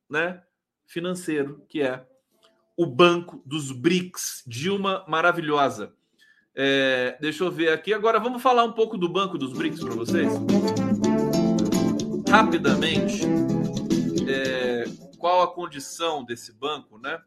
[0.10, 0.41] né?
[0.86, 2.06] Financeiro, que é
[2.76, 4.43] o banco dos BRICS.
[4.48, 5.93] Dilma maravilhosa.
[6.60, 7.93] É, deixa eu ver aqui.
[7.93, 10.34] Agora vamos falar um pouco do banco dos BRICS para vocês.
[12.28, 13.22] Rapidamente,
[14.28, 14.86] é,
[15.20, 17.22] qual a condição desse banco, né?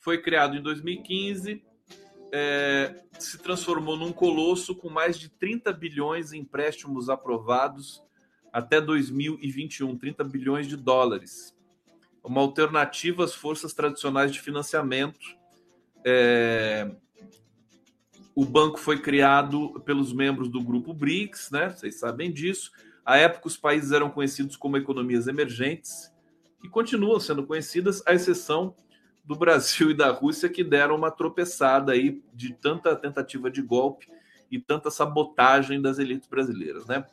[0.00, 1.62] Foi criado em 2015,
[2.32, 8.02] é, se transformou num colosso com mais de 30 bilhões em empréstimos aprovados
[8.50, 11.54] até 2021, 30 bilhões de dólares
[12.24, 15.36] uma alternativa às forças tradicionais de financiamento.
[16.04, 16.90] É...
[18.34, 21.68] O banco foi criado pelos membros do grupo BRICS, né?
[21.68, 22.72] Vocês sabem disso.
[23.04, 26.12] À época, os países eram conhecidos como economias emergentes
[26.62, 28.74] e continuam sendo conhecidas, à exceção
[29.24, 34.08] do Brasil e da Rússia, que deram uma tropeçada aí de tanta tentativa de golpe
[34.50, 37.04] e tanta sabotagem das elites brasileiras, né?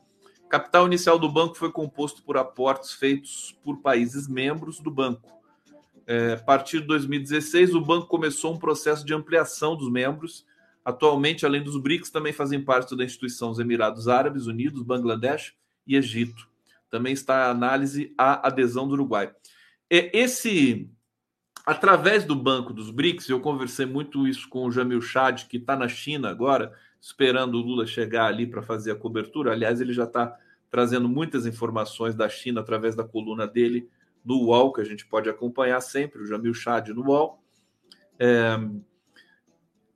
[0.49, 5.29] Capital inicial do banco foi composto por aportes feitos por países membros do banco.
[6.07, 10.43] É, a partir de 2016, o banco começou um processo de ampliação dos membros.
[10.89, 15.53] Atualmente, além dos BRICS, também fazem parte da instituição os Emirados Árabes Unidos, Bangladesh
[15.85, 16.49] e Egito.
[16.89, 19.31] Também está a análise a adesão do Uruguai.
[19.87, 20.89] Esse,
[21.63, 25.75] através do banco dos BRICS, eu conversei muito isso com o Jamil Chad, que está
[25.75, 29.51] na China agora, esperando o Lula chegar ali para fazer a cobertura.
[29.51, 30.35] Aliás, ele já está
[30.71, 33.87] trazendo muitas informações da China através da coluna dele
[34.25, 37.43] no UOL, que a gente pode acompanhar sempre, o Jamil Chad no UOL.
[38.17, 38.57] É,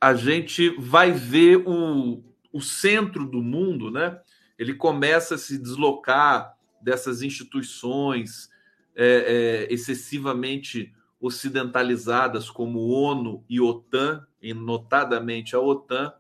[0.04, 4.20] a gente vai ver o, o centro do mundo, né?
[4.60, 8.50] Ele começa a se deslocar dessas instituições
[8.94, 16.12] é, é, excessivamente ocidentalizadas como ONU e OTAN, e notadamente a OTAN,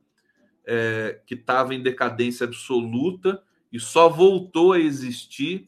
[0.65, 5.67] é, que estava em decadência absoluta e só voltou a existir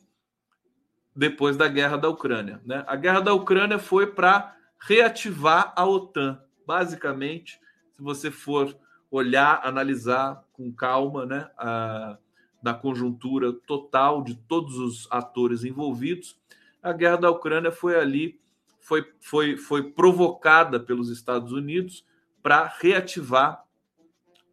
[1.14, 2.62] depois da guerra da Ucrânia.
[2.66, 2.82] Né?
[2.88, 6.42] A guerra da Ucrânia foi para reativar a OTAN.
[6.66, 7.60] Basicamente,
[7.96, 8.78] se você for
[9.10, 12.18] olhar, analisar com calma né, a,
[12.62, 16.40] na conjuntura total de todos os atores envolvidos,
[16.84, 18.40] a guerra da Ucrânia foi ali,
[18.80, 22.06] foi, foi, foi provocada pelos Estados Unidos
[22.44, 23.66] para reativar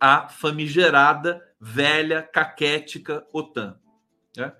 [0.00, 3.78] a famigerada, velha, caquética OTAN.
[4.36, 4.52] Né?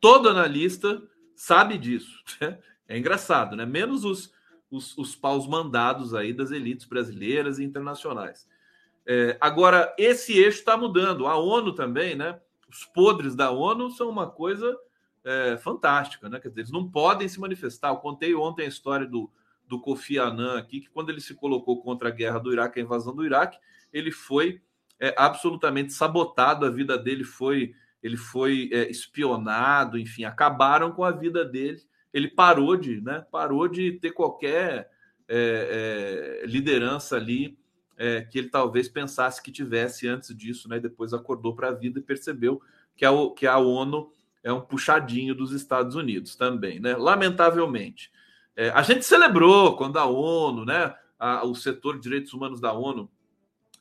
[0.00, 1.02] Todo analista
[1.34, 2.22] sabe disso.
[2.40, 2.58] Né?
[2.88, 3.64] É engraçado, né?
[3.64, 4.32] Menos os,
[4.70, 8.48] os, os paus mandados aí das elites brasileiras e internacionais.
[9.06, 11.26] É, agora, esse eixo está mudando.
[11.26, 12.38] A ONU também, né?
[12.68, 14.76] Os podres da ONU são uma coisa
[15.24, 16.38] é, fantástica, né?
[16.38, 17.88] Quer dizer, eles não podem se manifestar.
[17.88, 19.30] Eu contei ontem a história do,
[19.66, 22.82] do Kofi Annan aqui, que quando ele se colocou contra a guerra do Iraque, a
[22.82, 23.58] invasão do Iraque,
[23.92, 24.62] ele foi
[25.00, 31.10] é, absolutamente sabotado, a vida dele foi ele foi é, espionado, enfim, acabaram com a
[31.10, 31.82] vida dele.
[32.12, 34.90] Ele parou de, né, parou de ter qualquer
[35.28, 37.56] é, é liderança ali
[38.00, 40.80] é, que ele talvez pensasse que tivesse antes disso, né?
[40.80, 42.62] Depois acordou para a vida e percebeu
[42.96, 44.10] que a, que a ONU
[44.42, 46.96] é um puxadinho dos Estados Unidos também, né?
[46.96, 48.10] Lamentavelmente.
[48.56, 50.94] É, a gente celebrou quando a ONU, né?
[51.18, 53.10] A, o setor de direitos humanos da ONU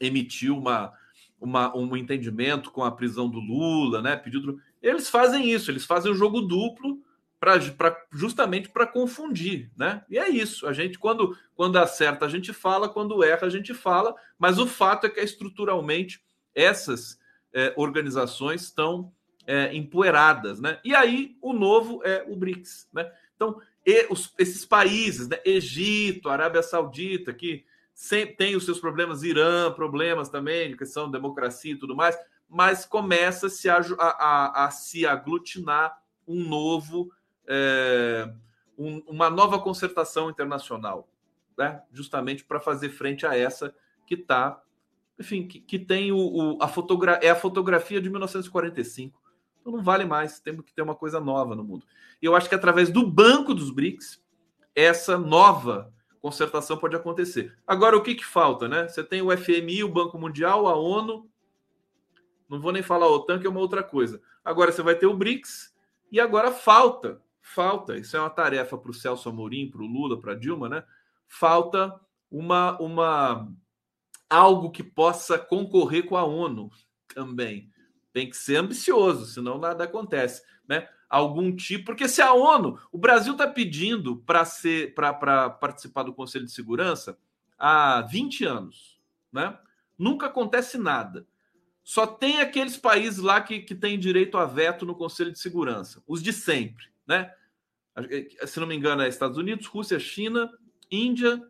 [0.02, 0.92] emitiu uma,
[1.40, 4.18] uma, um entendimento com a prisão do Lula, né?
[4.18, 4.60] Pedido.
[4.82, 7.02] Eles fazem isso, eles fazem o jogo duplo
[7.40, 7.58] para
[8.12, 10.04] justamente para confundir, né?
[10.10, 10.68] E é isso.
[10.68, 14.68] A gente quando quando acerta a gente fala, quando erra a gente fala, mas o
[14.68, 16.22] fato é que estruturalmente
[16.54, 17.18] essas
[17.54, 19.14] é, organizações estão
[19.48, 20.80] é, empoeiradas, né?
[20.84, 23.10] E aí o novo é o BRICS, né?
[23.36, 23.62] Então
[24.10, 25.40] os, esses países, né?
[25.46, 31.14] Egito, Arábia Saudita, que sempre tem os seus problemas, Irã, problemas também de questão de
[31.14, 35.98] democracia e tudo mais, mas começa -se a, a, a se aglutinar
[36.28, 37.12] um novo
[37.50, 38.32] é,
[38.78, 41.10] um, uma nova concertação internacional,
[41.58, 41.82] né?
[41.92, 43.74] justamente para fazer frente a essa
[44.06, 44.62] que está,
[45.20, 49.20] enfim, que, que tem o, o, a fotografia, é a fotografia de 1945.
[49.60, 51.86] Então não vale mais, temos que ter uma coisa nova no mundo.
[52.22, 54.24] E eu acho que através do Banco dos BRICS,
[54.76, 57.58] essa nova concertação pode acontecer.
[57.66, 58.88] Agora, o que, que falta, né?
[58.88, 61.30] Você tem o FMI, o Banco Mundial, a ONU,
[62.48, 64.22] não vou nem falar a OTAN, que é uma outra coisa.
[64.44, 65.74] Agora você vai ter o BRICS,
[66.12, 67.22] e agora falta
[67.54, 70.84] falta, isso é uma tarefa para o Celso Amorim, para o Lula, para Dilma, né?
[71.28, 73.52] Falta uma, uma
[74.30, 76.70] algo que possa concorrer com a ONU
[77.14, 77.70] também.
[78.14, 80.88] Tem que ser ambicioso, senão nada acontece, né?
[81.10, 86.14] Algum tipo, porque se a ONU, o Brasil está pedindo para ser para participar do
[86.14, 87.18] Conselho de Segurança
[87.58, 89.58] há 20 anos, né?
[89.98, 91.26] Nunca acontece nada.
[91.84, 96.04] Só tem aqueles países lá que, que têm direito a veto no Conselho de Segurança,
[96.08, 97.34] os de sempre, né?
[98.46, 100.50] Se não me engano, é Estados Unidos, Rússia, China,
[100.92, 101.42] Índia,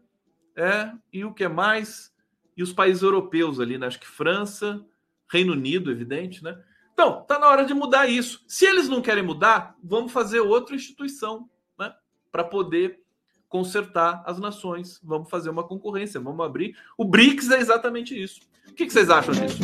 [0.55, 2.13] é, e o que mais?
[2.55, 3.87] E os países europeus ali, né?
[3.87, 4.85] Acho que França,
[5.31, 6.61] Reino Unido, evidente, né?
[6.93, 8.43] Então, tá na hora de mudar isso.
[8.47, 11.93] Se eles não querem mudar, vamos fazer outra instituição, né?
[12.31, 13.01] Para poder
[13.47, 14.99] consertar as nações.
[15.03, 16.75] Vamos fazer uma concorrência, vamos abrir.
[16.97, 18.41] O BRICS é exatamente isso.
[18.67, 19.59] O que, que vocês acham disso?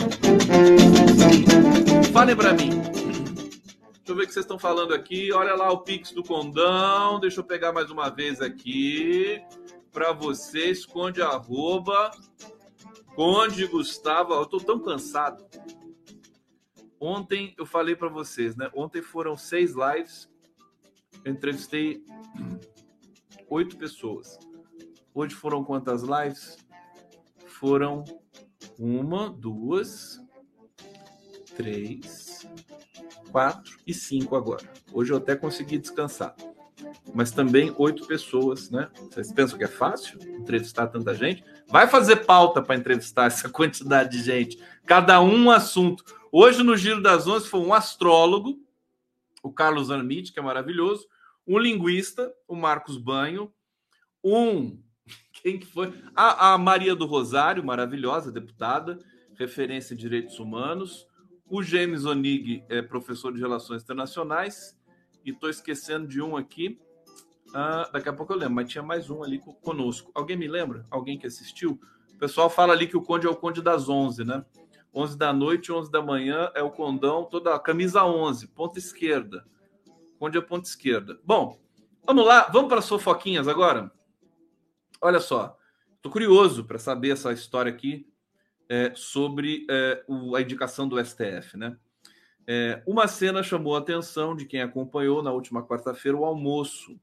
[2.12, 3.05] Falem para mim.
[4.06, 5.34] Deixa eu ver o que vocês estão falando aqui.
[5.34, 7.20] Olha lá o Pix do Condão.
[7.20, 9.42] Deixa eu pegar mais uma vez aqui
[9.92, 10.86] para vocês.
[10.86, 12.12] Conde arroba.
[13.16, 14.36] Conde Gustavo.
[14.36, 15.44] Eu tô tão cansado.
[17.00, 18.70] Ontem eu falei para vocês, né?
[18.76, 20.30] Ontem foram seis lives.
[21.24, 22.04] Eu entrevistei
[23.50, 24.38] oito pessoas.
[25.16, 26.60] Hoje foram quantas lives?
[27.48, 28.04] Foram
[28.78, 30.22] uma, duas,
[31.56, 32.25] três,
[33.36, 34.64] quatro e cinco agora.
[34.94, 36.34] Hoje eu até consegui descansar.
[37.14, 38.90] Mas também oito pessoas, né?
[39.12, 41.44] Vocês pensam que é fácil entrevistar tanta gente?
[41.68, 44.58] Vai fazer pauta para entrevistar essa quantidade de gente.
[44.86, 46.06] Cada um assunto.
[46.32, 48.58] Hoje, no Giro das Onze, foi um astrólogo,
[49.44, 51.06] o Carlos Armite, que é maravilhoso,
[51.46, 53.52] um linguista, o Marcos Banho,
[54.24, 54.82] um.
[55.44, 55.94] Quem que foi?
[56.16, 58.98] A, a Maria do Rosário, maravilhosa deputada,
[59.38, 61.06] referência em direitos humanos
[61.50, 64.78] o James Onig é professor de Relações Internacionais.
[65.24, 66.80] E estou esquecendo de um aqui.
[67.54, 70.12] Ah, daqui a pouco eu lembro, mas tinha mais um ali conosco.
[70.14, 70.86] Alguém me lembra?
[70.92, 71.80] Alguém que assistiu?
[72.14, 74.46] O pessoal fala ali que o Conde é o Conde das 11, né?
[74.96, 79.46] 11 da noite, 11 da manhã é o condão, toda a camisa 11, ponta esquerda.
[80.18, 81.20] Conde é ponta esquerda.
[81.26, 81.60] Bom,
[82.06, 83.92] vamos lá, vamos para as fofoquinhas agora?
[85.02, 85.58] Olha só,
[85.96, 88.08] estou curioso para saber essa história aqui
[88.70, 91.78] é, sobre é, o, a indicação do STF, né?
[92.48, 97.00] É, uma cena chamou a atenção de quem acompanhou na última quarta-feira o almoço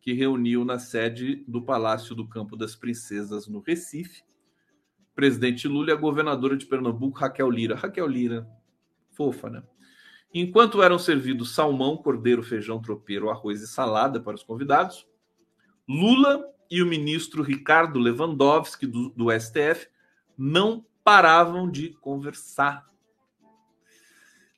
[0.00, 4.22] que reuniu na sede do Palácio do Campo das Princesas, no Recife,
[5.14, 7.74] presidente Lula e a governadora de Pernambuco, Raquel Lira.
[7.74, 8.46] Raquel Lira,
[9.12, 9.62] fofa, né?
[10.32, 15.06] Enquanto eram servidos salmão, cordeiro, feijão tropeiro, arroz e salada para os convidados,
[15.88, 19.88] Lula e o ministro Ricardo Lewandowski, do, do STF,
[20.36, 22.86] não paravam de conversar.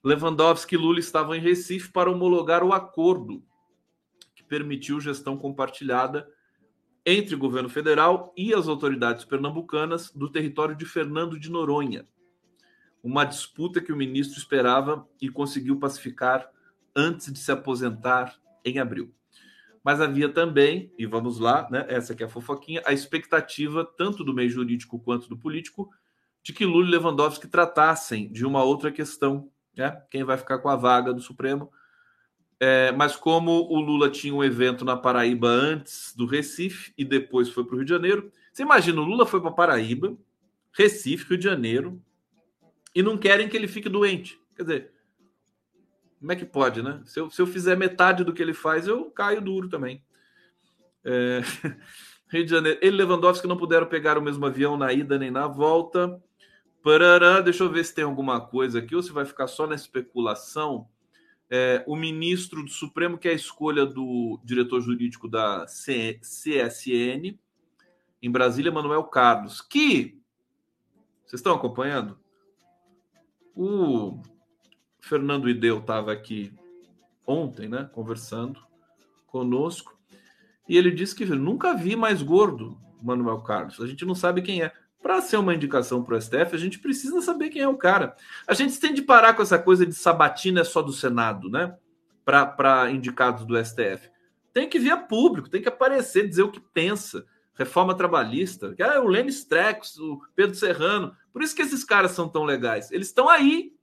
[0.03, 3.43] Lewandowski e Lula estavam em Recife para homologar o acordo
[4.35, 6.29] que permitiu gestão compartilhada
[7.05, 12.07] entre o governo federal e as autoridades pernambucanas do território de Fernando de Noronha.
[13.03, 16.51] Uma disputa que o ministro esperava e conseguiu pacificar
[16.95, 19.13] antes de se aposentar em abril.
[19.87, 24.25] Mas havia também, e vamos lá, né, essa aqui é a fofoquinha, a expectativa, tanto
[24.25, 25.89] do meio jurídico quanto do político,
[26.43, 30.03] de que Lula e Lewandowski tratassem de uma outra questão, né?
[30.11, 31.71] Quem vai ficar com a vaga do Supremo.
[32.59, 37.49] É, mas como o Lula tinha um evento na Paraíba antes do Recife e depois
[37.51, 40.19] foi para o Rio de Janeiro, você imagina, o Lula foi para Paraíba,
[40.73, 42.03] Recife, Rio de Janeiro,
[42.93, 44.37] e não querem que ele fique doente.
[44.57, 44.91] Quer dizer,
[46.19, 47.03] como é que pode, né?
[47.05, 50.03] Se eu, se eu fizer metade do que ele faz, eu caio duro também.
[51.05, 51.41] É...
[52.29, 52.79] Rio de Janeiro.
[52.83, 56.21] Ele e Lewandowski não puderam pegar o mesmo avião na ida nem na volta.
[56.83, 59.75] Parará, deixa eu ver se tem alguma coisa aqui ou se vai ficar só na
[59.75, 60.89] especulação.
[61.49, 67.39] É, o ministro do Supremo, que é a escolha do diretor jurídico da CSN,
[68.21, 70.21] em Brasília, Manuel Carlos, que
[71.25, 72.19] vocês estão acompanhando?
[73.55, 74.21] O
[75.07, 76.53] Fernando Ideu estava aqui
[77.27, 78.61] ontem, né, conversando
[79.27, 79.97] conosco,
[80.69, 83.81] e ele disse que nunca vi mais gordo Manuel Carlos.
[83.81, 84.73] A gente não sabe quem é.
[85.01, 88.17] Para ser uma indicação para o STF, a gente precisa saber quem é o cara.
[88.49, 91.77] A gente tem de parar com essa coisa de sabatina é só do Senado, né?
[92.25, 94.11] Para indicados do STF.
[94.53, 97.25] Tem que vir a público, tem que aparecer, dizer o que pensa.
[97.55, 101.15] Reforma trabalhista, é o Lênin Strex, o Pedro Serrano.
[101.33, 102.91] Por isso que esses caras são tão legais.
[102.91, 103.76] Eles estão aí,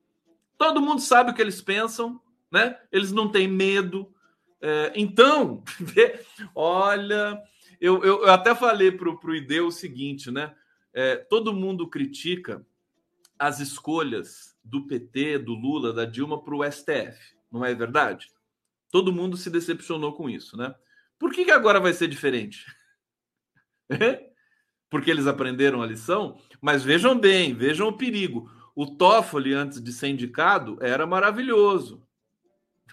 [0.58, 2.78] todo mundo sabe o que eles pensam, né?
[2.92, 4.14] Eles não têm medo.
[4.62, 5.64] É, então,
[6.56, 7.42] olha,
[7.80, 10.54] eu, eu, eu, até falei para o ID o seguinte, né?
[10.94, 12.66] é, todo mundo critica
[13.38, 18.32] as escolhas do PT, do Lula, da Dilma para o STF, não é verdade?
[18.92, 20.74] Todo mundo se decepcionou com isso, né?
[21.18, 22.66] Por que, que agora vai ser diferente?
[24.90, 26.40] Porque eles aprenderam a lição?
[26.62, 28.50] Mas vejam bem, vejam o perigo.
[28.76, 32.06] O Toffoli, antes de ser indicado, era maravilhoso.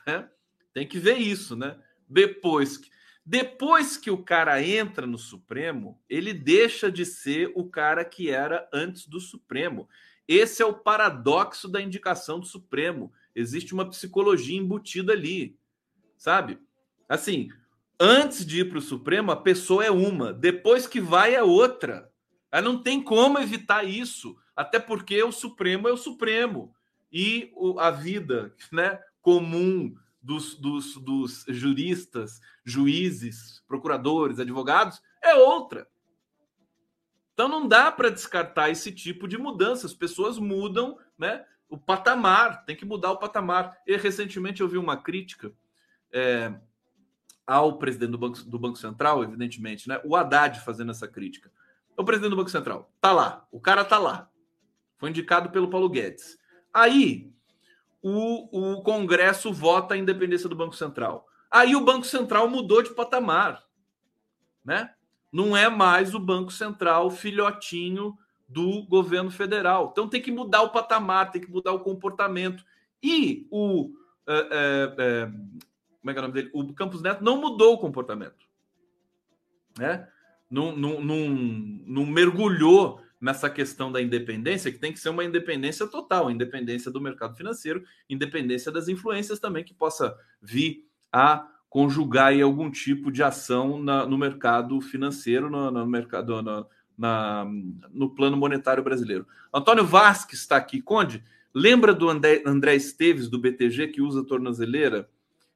[0.07, 0.29] Né?
[0.73, 1.77] Tem que ver isso, né?
[2.09, 2.91] Depois que
[3.25, 8.69] depois que o cara entra no Supremo, ele deixa de ser o cara que era
[8.73, 9.89] antes do Supremo.
[10.27, 13.13] Esse é o paradoxo da indicação do Supremo.
[13.33, 15.57] Existe uma psicologia embutida ali,
[16.17, 16.59] sabe?
[17.09, 17.51] Assim,
[18.01, 22.11] antes de ir para o Supremo, a pessoa é uma, depois que vai é outra.
[22.51, 26.75] Ela não tem como evitar isso, até porque o Supremo é o Supremo
[27.11, 35.89] e a vida, né, comum dos, dos, dos juristas, juízes, procuradores, advogados, é outra.
[37.33, 39.87] Então não dá para descartar esse tipo de mudança.
[39.87, 41.43] As pessoas mudam, né?
[41.67, 43.79] O patamar tem que mudar o patamar.
[43.87, 45.51] E recentemente eu vi uma crítica
[46.13, 46.53] é,
[47.47, 49.99] ao presidente do Banco, do Banco Central, evidentemente, né?
[50.05, 51.51] O Haddad fazendo essa crítica.
[51.97, 54.31] O presidente do Banco Central tá lá, o cara tá lá,
[55.01, 56.39] foi indicado pelo Paulo Guedes.
[56.73, 57.33] Aí
[58.03, 61.27] o, o Congresso vota a independência do Banco Central.
[61.51, 63.65] Aí o Banco Central mudou de patamar,
[64.63, 64.95] né?
[65.33, 69.89] Não é mais o Banco Central filhotinho do governo federal.
[69.91, 72.63] Então tem que mudar o patamar, tem que mudar o comportamento.
[73.03, 73.93] E o
[74.27, 76.51] é, é, é, como é que é o nome dele?
[76.53, 78.47] O Campos Neto não mudou o comportamento,
[79.79, 80.09] né?
[80.51, 85.87] Não, não, não, não mergulhou nessa questão da independência, que tem que ser uma independência
[85.87, 92.43] total, independência do mercado financeiro, independência das influências também que possa vir a conjugar aí
[92.43, 96.67] algum tipo de ação na, no mercado financeiro, no, no mercado, no,
[96.99, 97.47] na,
[97.93, 99.27] no plano monetário brasileiro.
[99.55, 100.83] Antônio Vasques está aqui.
[100.83, 101.23] Conde,
[101.55, 105.09] lembra do André, André Esteves, do BTG, que usa tornozeleira?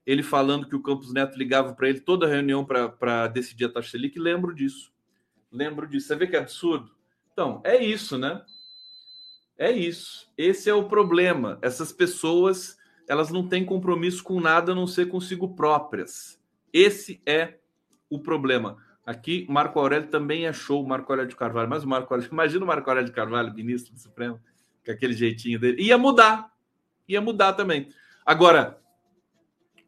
[0.06, 3.92] Ele falando que o Campos Neto ligava para ele toda reunião para decidir a taxa
[3.92, 4.18] Selic.
[4.18, 4.92] Lembro disso.
[5.50, 6.06] Lembro disso.
[6.06, 6.93] Você vê que é absurdo?
[7.34, 8.42] Então, é isso, né?
[9.58, 10.30] É isso.
[10.38, 11.58] Esse é o problema.
[11.62, 12.78] Essas pessoas,
[13.08, 16.40] elas não têm compromisso com nada a não ser consigo próprias.
[16.72, 17.58] Esse é
[18.08, 18.76] o problema.
[19.04, 21.68] Aqui, Marco Aurélio também é show, Marco Aurélio de Carvalho.
[21.68, 24.40] Mas o Marco Aurélio, imagina o Marco Aurélio de Carvalho, ministro do Supremo,
[24.86, 25.82] com aquele jeitinho dele.
[25.82, 26.52] Ia mudar.
[27.08, 27.88] Ia mudar também.
[28.24, 28.80] Agora,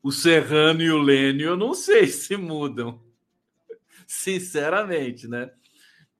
[0.02, 3.00] o Serrano e o Lênio, eu não sei se mudam.
[4.04, 5.52] Sinceramente, né?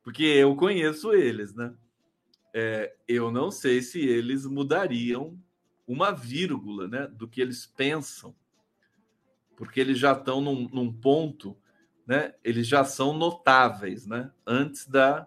[0.07, 1.75] Porque eu conheço eles, né?
[2.55, 5.37] É, eu não sei se eles mudariam
[5.85, 8.33] uma vírgula, né, do que eles pensam,
[9.57, 11.57] porque eles já estão num, num ponto,
[12.07, 12.37] né?
[12.45, 14.31] Eles já são notáveis, né?
[14.47, 15.27] Antes da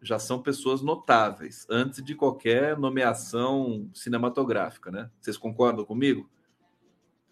[0.00, 5.10] já são pessoas notáveis antes de qualquer nomeação cinematográfica, né?
[5.20, 6.30] Vocês concordam comigo?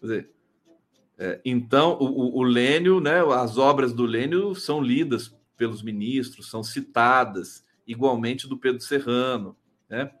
[0.01, 0.31] Quer dizer,
[1.17, 3.21] é, então o, o Lênio, né?
[3.21, 9.55] As obras do Lênio são lidas pelos ministros, são citadas, igualmente do Pedro Serrano,
[9.87, 10.11] né?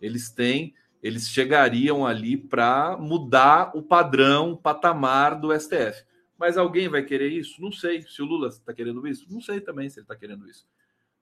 [0.00, 0.72] Eles têm,
[1.02, 6.04] eles chegariam ali para mudar o padrão, o patamar do STF.
[6.38, 7.60] Mas alguém vai querer isso?
[7.60, 8.02] Não sei.
[8.02, 10.64] Se o Lula está querendo isso, não sei também se ele está querendo isso.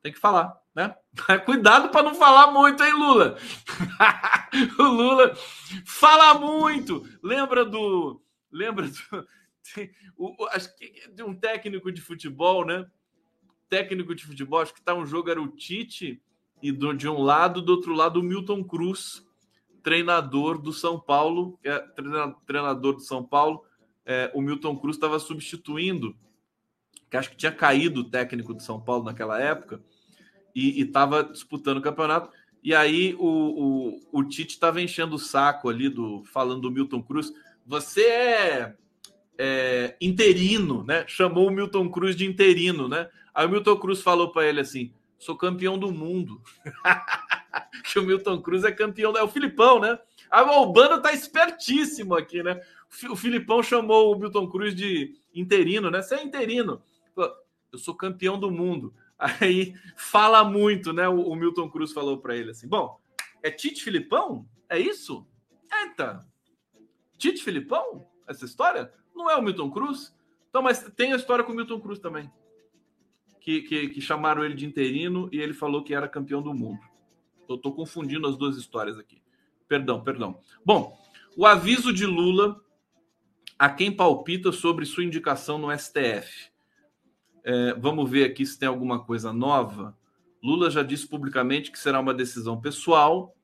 [0.02, 0.94] Tem que falar, né?
[1.46, 3.38] Cuidado para não falar muito, hein, Lula?
[4.78, 5.34] o Lula
[5.86, 7.08] fala muito.
[7.22, 9.26] Lembra do, lembra do,
[10.14, 12.84] o, acho que de um técnico de futebol, né?
[13.72, 16.20] Técnico de futebol, acho que tá um jogo era o Tite
[16.62, 19.26] e do, de um lado, do outro lado, o Milton Cruz,
[19.82, 21.78] treinador do São Paulo, é
[22.46, 23.64] treinador do São Paulo.
[24.04, 26.14] É, o Milton Cruz estava substituindo,
[27.10, 29.82] que acho que tinha caído o técnico de São Paulo naquela época,
[30.54, 32.30] e estava disputando o campeonato.
[32.62, 37.02] E aí o, o, o Tite estava enchendo o saco ali, do, falando do Milton
[37.02, 37.32] Cruz.
[37.64, 38.76] Você é,
[39.38, 41.06] é interino, né?
[41.08, 43.08] Chamou o Milton Cruz de interino, né?
[43.34, 46.40] Aí o Milton Cruz falou para ele assim: sou campeão do mundo.
[47.84, 49.98] que o Milton Cruz é campeão, é o Filipão, né?
[50.30, 52.60] A o Albano tá espertíssimo aqui, né?
[53.10, 56.02] O Filipão chamou o Milton Cruz de interino, né?
[56.02, 56.82] Você é interino.
[57.16, 58.94] Eu sou campeão do mundo.
[59.18, 61.08] Aí fala muito, né?
[61.08, 63.00] O Milton Cruz falou para ele assim: Bom,
[63.42, 64.46] é Tite Filipão?
[64.68, 65.26] É isso?
[65.80, 66.26] Eita!
[67.18, 68.06] Tite Filipão?
[68.26, 68.92] Essa história?
[69.14, 70.14] Não é o Milton Cruz?
[70.48, 72.30] Então, mas tem a história com o Milton Cruz também.
[73.42, 76.80] Que, que, que chamaram ele de interino e ele falou que era campeão do mundo.
[77.48, 79.20] Eu estou confundindo as duas histórias aqui.
[79.68, 80.38] Perdão, perdão.
[80.64, 80.96] Bom,
[81.36, 82.62] o aviso de Lula
[83.58, 86.50] a quem palpita sobre sua indicação no STF.
[87.44, 89.96] É, vamos ver aqui se tem alguma coisa nova.
[90.42, 93.34] Lula já disse publicamente que será uma decisão pessoal,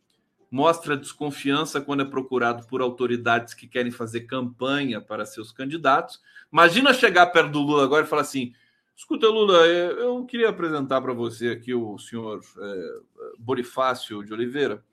[0.51, 6.21] mostra desconfiança quando é procurado por autoridades que querem fazer campanha para seus candidatos.
[6.53, 8.53] Imagina chegar perto do Lula agora e falar assim:
[8.99, 13.01] Escuta, Lula, é, eu queria apresentar para você aqui o senhor é,
[13.39, 14.85] Bonifácio de Oliveira,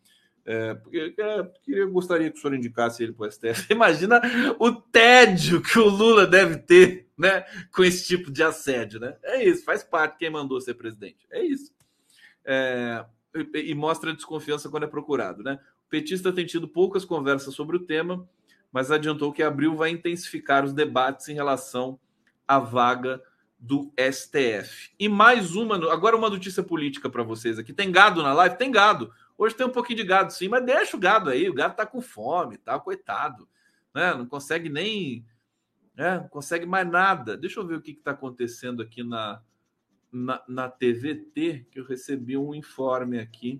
[0.45, 3.66] é, porque é, queria, gostaria que o senhor indicasse ele para o STF.
[3.74, 4.22] Imagina
[4.60, 8.99] o tédio que o Lula deve ter né, com esse tipo de assédio.
[8.99, 9.18] Né?
[9.24, 11.26] É isso, faz parte quem mandou ser presidente.
[11.32, 11.74] É isso.
[12.45, 13.03] É,
[13.56, 15.41] e, e mostra desconfiança quando é procurado.
[15.41, 15.60] Né?
[15.88, 18.30] O petista tem tido poucas conversas sobre o tema,
[18.72, 21.99] mas adiantou que abril vai intensificar os debates em relação
[22.47, 23.20] à vaga
[23.66, 24.91] do STF.
[24.99, 27.74] E mais uma, agora uma notícia política para vocês aqui.
[27.74, 28.57] Tem gado na live?
[28.57, 29.11] Tem gado.
[29.36, 31.49] Hoje tem um pouquinho de gado sim, mas deixa o gado aí.
[31.49, 33.49] O gado tá com fome, tá coitado,
[33.93, 34.13] né?
[34.13, 35.26] Não consegue nem,
[35.95, 36.20] né?
[36.20, 37.36] Não consegue mais nada.
[37.36, 39.41] Deixa eu ver o que está acontecendo aqui na,
[40.11, 43.59] na, na TVT, que eu recebi um informe aqui.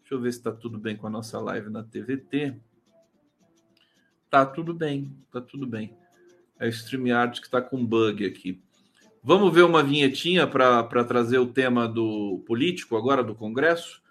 [0.00, 2.60] Deixa eu ver se está tudo bem com a nossa live na TVT.
[4.28, 5.96] Tá tudo bem, tá tudo bem.
[6.58, 8.60] É o StreamYard que está com bug aqui.
[9.28, 14.02] Vamos ver uma vinhetinha para trazer o tema do político agora do Congresso?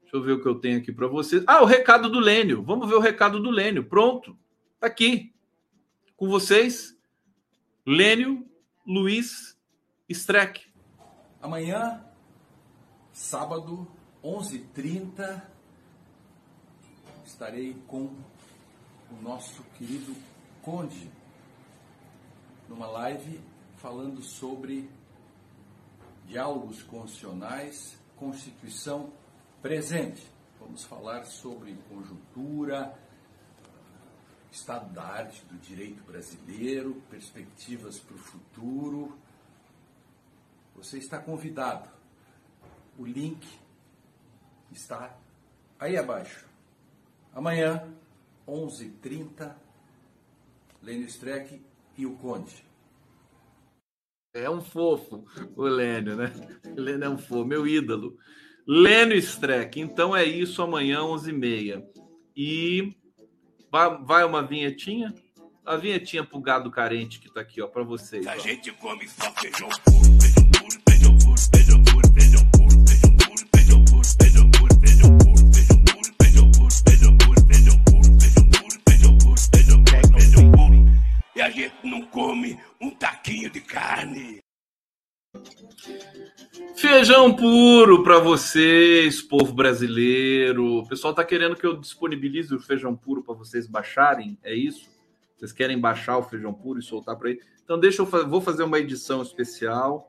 [0.00, 1.42] Deixa eu ver o que eu tenho aqui para vocês.
[1.44, 2.62] Ah, o recado do Lênio.
[2.62, 3.82] Vamos ver o recado do Lênio.
[3.82, 4.38] Pronto.
[4.78, 5.34] Tá aqui.
[6.16, 6.96] Com vocês,
[7.84, 8.46] Lênio
[8.86, 9.58] Luiz
[10.08, 10.64] Streck.
[11.42, 12.04] Amanhã,
[13.12, 13.88] sábado,
[14.22, 15.42] 11h30,
[17.26, 18.02] estarei com
[19.10, 20.14] o nosso querido
[20.62, 21.10] Conde
[22.68, 23.49] numa live
[23.80, 24.90] falando sobre
[26.26, 29.10] diálogos constitucionais, Constituição
[29.62, 30.22] presente.
[30.60, 32.94] Vamos falar sobre conjuntura,
[34.52, 39.18] estado da arte do direito brasileiro, perspectivas para o futuro.
[40.76, 41.88] Você está convidado.
[42.98, 43.48] O link
[44.70, 45.16] está
[45.78, 46.46] aí abaixo.
[47.32, 47.90] Amanhã,
[48.46, 49.54] 11h30,
[50.82, 51.62] Lênio Streck
[51.96, 52.69] e o Conde.
[54.32, 55.24] É um fofo
[55.56, 56.32] o Lênio, né?
[56.76, 58.16] O Lênio é um fofo, meu ídolo.
[58.66, 59.80] Lênio Streck.
[59.80, 61.82] Então é isso amanhã, 11h30.
[62.36, 62.94] E
[63.70, 65.12] vai uma vinhetinha?
[65.66, 68.24] A vinhetinha pro gado carente que tá aqui, ó, para vocês.
[68.26, 68.38] A ó.
[68.38, 73.46] gente come só feijão puro, feijão puro, feijão puro, feijão puro, feijão puro, feijão puro,
[73.56, 78.48] feijão puro, feijão puro, feijão puro, feijão puro, feijão puro, feijão puro, feijão puro, feijão
[78.54, 80.76] puro, feijão puro, feijão puro, feijão puro.
[81.36, 82.89] E a gente não come um
[83.50, 84.38] de carne.
[86.76, 90.78] Feijão puro para vocês, povo brasileiro.
[90.78, 94.88] O pessoal tá querendo que eu disponibilize o feijão puro para vocês baixarem, é isso?
[95.36, 97.40] Vocês querem baixar o feijão puro e soltar para aí?
[97.62, 100.08] Então deixa eu vou fazer uma edição especial.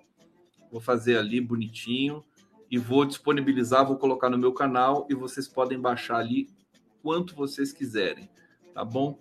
[0.72, 2.24] Vou fazer ali bonitinho
[2.70, 6.48] e vou disponibilizar, vou colocar no meu canal e vocês podem baixar ali
[7.04, 8.30] quanto vocês quiserem,
[8.74, 9.20] tá bom?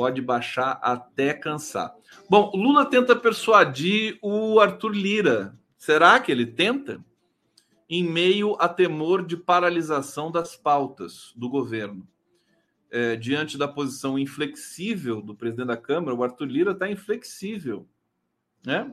[0.00, 1.94] Pode baixar até cansar.
[2.26, 5.54] Bom, Lula tenta persuadir o Arthur Lira.
[5.76, 7.04] Será que ele tenta?
[7.86, 12.08] Em meio a temor de paralisação das pautas do governo.
[12.90, 17.86] É, diante da posição inflexível do presidente da Câmara, o Arthur Lira está inflexível.
[18.64, 18.90] Né?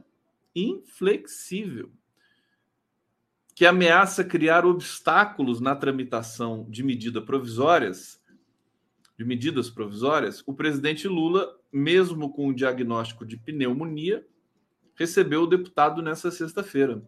[0.53, 1.89] Inflexível.
[3.55, 8.16] Que ameaça criar obstáculos na tramitação de medidas provisórias
[9.17, 14.25] de medidas provisórias, o presidente Lula, mesmo com o diagnóstico de pneumonia,
[14.93, 17.01] recebeu o deputado nessa sexta-feira.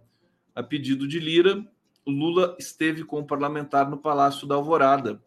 [0.55, 1.63] A pedido de Lira,
[2.05, 5.23] Lula esteve com o parlamentar no Palácio da Alvorada,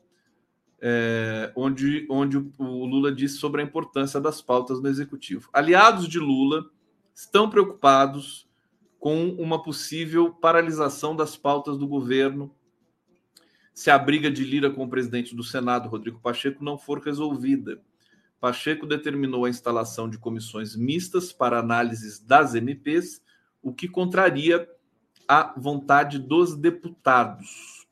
[0.80, 5.48] é, onde, onde o Lula disse sobre a importância das pautas no executivo.
[5.52, 6.68] Aliados de Lula
[7.14, 8.48] estão preocupados
[8.98, 12.52] com uma possível paralisação das pautas do governo
[13.74, 17.80] se a briga de Lira com o presidente do Senado, Rodrigo Pacheco, não for resolvida.
[18.40, 23.22] Pacheco determinou a instalação de comissões mistas para análises das MPs,
[23.62, 24.68] o que contraria
[25.28, 27.86] a vontade dos deputados.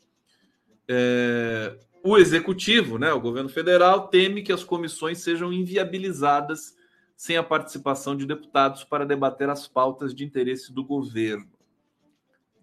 [0.89, 6.74] É, o executivo, né, o governo federal, teme que as comissões sejam inviabilizadas
[7.16, 11.49] sem a participação de deputados para debater as pautas de interesse do governo.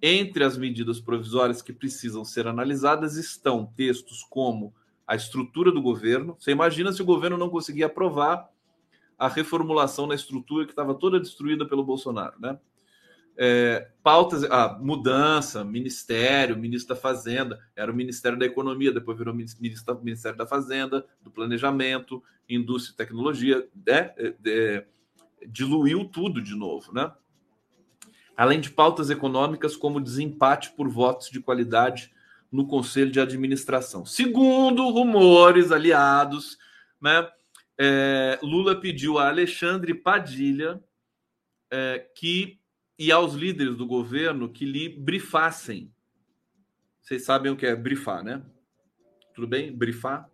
[0.02, 4.74] Entre as medidas provisórias que precisam ser analisadas estão textos como
[5.08, 6.36] a estrutura do governo.
[6.40, 8.48] Você imagina se o governo não conseguir aprovar
[9.18, 12.60] a reformulação na estrutura que estava toda destruída pelo Bolsonaro, né?
[13.40, 19.34] É, pautas, a mudança, ministério, ministro da Fazenda, era o Ministério da Economia, depois virou
[19.34, 24.14] ministro, Ministério da Fazenda, do Planejamento, Indústria e Tecnologia, né?
[24.18, 24.86] É, é,
[25.48, 27.12] diluiu tudo de novo, né?
[28.38, 32.14] Além de pautas econômicas, como desempate por votos de qualidade
[32.52, 34.06] no Conselho de Administração.
[34.06, 36.58] Segundo rumores aliados,
[37.02, 37.28] né,
[37.78, 40.82] é, Lula pediu a Alexandre Padilha
[41.70, 42.60] é, que
[42.98, 45.94] e aos líderes do governo que lhe brifassem.
[47.02, 48.42] Vocês sabem o que é brifar, né?
[49.36, 49.72] Tudo bem?
[49.72, 50.30] Brifar?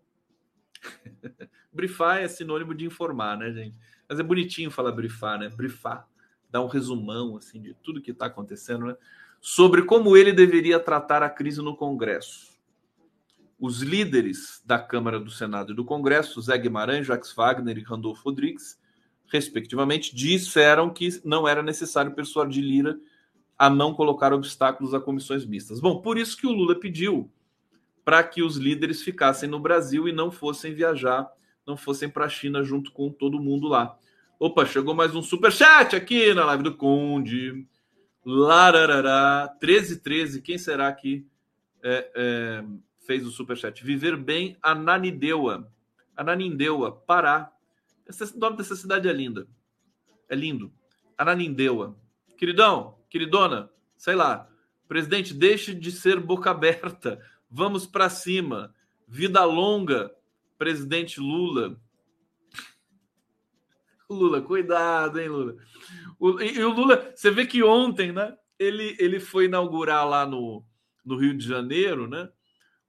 [1.72, 3.76] brifar é sinônimo de informar, né, gente?
[4.08, 5.50] Mas é bonitinho falar brifar, né?
[5.50, 6.08] Brifar.
[6.54, 8.96] Dá um resumão, assim, de tudo que está acontecendo, né?
[9.42, 12.54] Sobre como ele deveria tratar a crise no Congresso.
[13.60, 18.22] Os líderes da Câmara, do Senado e do Congresso, Zé Guimarães, Jacques Wagner e Randolfo
[18.26, 18.80] Rodrigues,
[19.26, 23.00] respectivamente, disseram que não era necessário persuadir Lira
[23.58, 25.80] a não colocar obstáculos a comissões mistas.
[25.80, 27.32] Bom, por isso que o Lula pediu
[28.06, 31.28] para que os líderes ficassem no Brasil e não fossem viajar,
[31.66, 33.98] não fossem para a China junto com todo mundo lá.
[34.46, 37.66] Opa, chegou mais um super chat aqui na live do Conde.
[38.26, 41.26] Lararará, 1313, quem será que
[41.82, 42.66] é, é,
[43.08, 43.82] fez o super chat?
[43.82, 45.72] Viver bem, Ananindeua.
[46.14, 47.54] Ananindeua, Pará.
[48.06, 49.48] Esse nome dessa cidade é linda.
[50.28, 50.74] É lindo.
[51.18, 51.96] Ananindeua.
[52.38, 54.50] Queridão, queridona, sei lá.
[54.90, 57.18] Presidente, deixe de ser boca aberta.
[57.50, 58.76] Vamos para cima.
[59.08, 60.14] Vida longa,
[60.58, 61.80] presidente Lula.
[64.14, 65.58] Lula, cuidado, hein, Lula.
[66.20, 68.36] O, e, e, o Lula, você vê que ontem, né?
[68.58, 70.66] Ele, ele foi inaugurar lá no,
[71.04, 72.30] no Rio de Janeiro, né?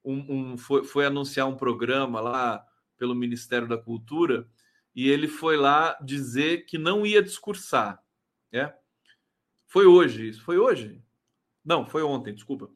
[0.05, 2.65] Um, um, foi, foi anunciar um programa lá
[2.97, 4.47] pelo Ministério da Cultura
[4.95, 8.03] e ele foi lá dizer que não ia discursar.
[8.53, 8.73] É?
[9.67, 11.03] Foi hoje, isso foi hoje?
[11.65, 12.71] Não, foi ontem, desculpa.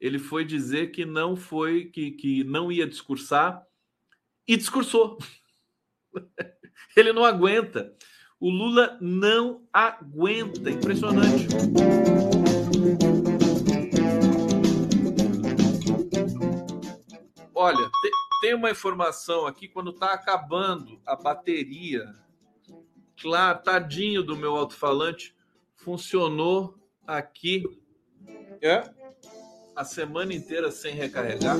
[0.00, 3.66] Ele foi dizer que não foi, que, que não ia discursar
[4.46, 5.18] e discursou.
[6.96, 7.92] ele não aguenta.
[8.40, 10.70] O Lula não aguenta.
[10.70, 11.46] Impressionante.
[17.54, 17.90] Olha,
[18.40, 22.14] tem uma informação aqui quando está acabando a bateria.
[23.20, 25.34] Claro, tadinho do meu alto-falante,
[25.74, 27.64] funcionou aqui
[28.60, 28.82] é,
[29.74, 31.56] a semana inteira sem recarregar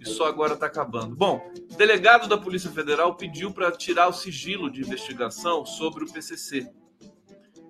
[0.00, 1.14] e só agora está acabando.
[1.14, 1.40] Bom,
[1.78, 6.68] delegado da Polícia Federal pediu para tirar o sigilo de investigação sobre o PCC.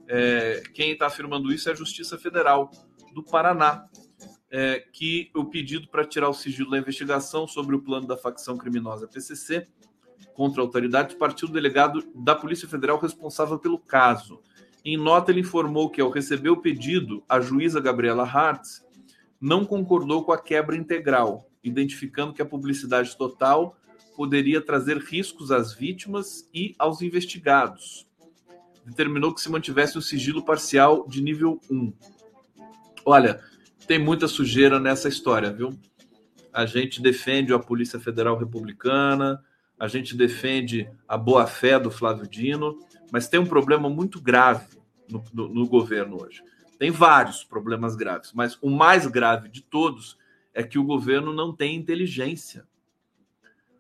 [0.09, 2.71] É, quem está afirmando isso é a Justiça Federal
[3.13, 3.87] do Paraná
[4.51, 8.57] é, que o pedido para tirar o sigilo da investigação sobre o plano da facção
[8.57, 9.69] criminosa PCC
[10.33, 14.41] contra autoridades partiu do delegado da Polícia Federal responsável pelo caso.
[14.83, 18.83] Em nota, ele informou que, ao receber o pedido, a juíza Gabriela Hartz
[19.39, 23.77] não concordou com a quebra integral, identificando que a publicidade total
[24.19, 28.05] poderia trazer riscos às vítimas e aos investigados.
[28.85, 31.93] Determinou que se mantivesse o sigilo parcial de nível 1.
[33.07, 33.41] Olha,
[33.87, 35.79] tem muita sujeira nessa história, viu?
[36.53, 39.41] A gente defende a Polícia Federal Republicana,
[39.79, 42.77] a gente defende a boa-fé do Flávio Dino,
[43.12, 44.66] mas tem um problema muito grave
[45.09, 46.43] no, no, no governo hoje.
[46.77, 50.19] Tem vários problemas graves, mas o mais grave de todos
[50.53, 52.66] é que o governo não tem inteligência.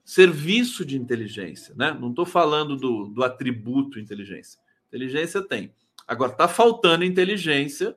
[0.08, 1.92] Serviço de inteligência, né?
[1.92, 4.58] Não estou falando do, do atributo inteligência.
[4.86, 5.74] Inteligência tem.
[6.06, 7.94] Agora, está faltando inteligência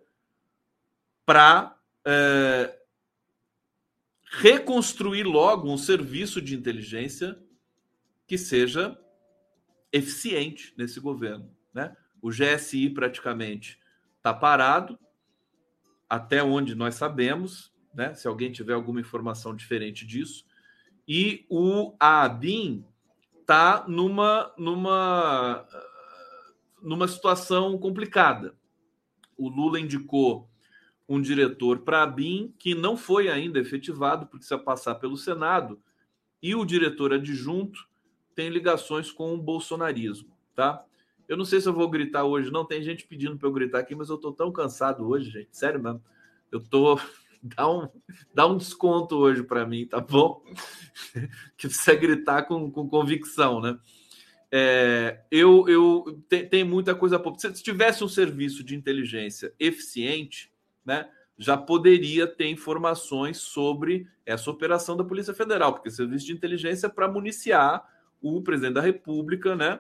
[1.26, 1.74] para
[2.06, 2.78] é,
[4.30, 7.42] reconstruir logo um serviço de inteligência
[8.28, 9.00] que seja
[9.90, 11.50] eficiente nesse governo.
[11.74, 11.96] Né?
[12.22, 13.80] O GSI praticamente
[14.18, 15.00] está parado,
[16.10, 18.14] até onde nós sabemos, né?
[18.16, 20.46] Se alguém tiver alguma informação diferente disso.
[21.14, 22.86] E o ABIN
[23.42, 25.68] está numa, numa,
[26.82, 28.56] numa situação complicada.
[29.38, 30.50] O Lula indicou
[31.10, 35.82] um diretor para a BIM que não foi ainda efetivado, porque precisa passar pelo Senado,
[36.42, 37.90] e o diretor adjunto
[38.34, 40.82] tem ligações com o bolsonarismo, tá?
[41.28, 42.64] Eu não sei se eu vou gritar hoje, não.
[42.64, 45.50] Tem gente pedindo para eu gritar aqui, mas eu tô tão cansado hoje, gente.
[45.52, 46.02] Sério mesmo.
[46.50, 46.98] Eu tô.
[47.44, 47.90] Dá um,
[48.34, 50.44] dá um desconto hoje para mim, tá bom?
[51.58, 53.80] que precisa gritar com, com convicção, né?
[54.52, 57.22] É, eu, eu tem, tem muita coisa.
[57.38, 60.52] Se tivesse um serviço de inteligência eficiente,
[60.86, 66.88] né, já poderia ter informações sobre essa operação da Polícia Federal, porque serviço de inteligência
[66.88, 67.84] é para municiar
[68.22, 69.80] o presidente da República né,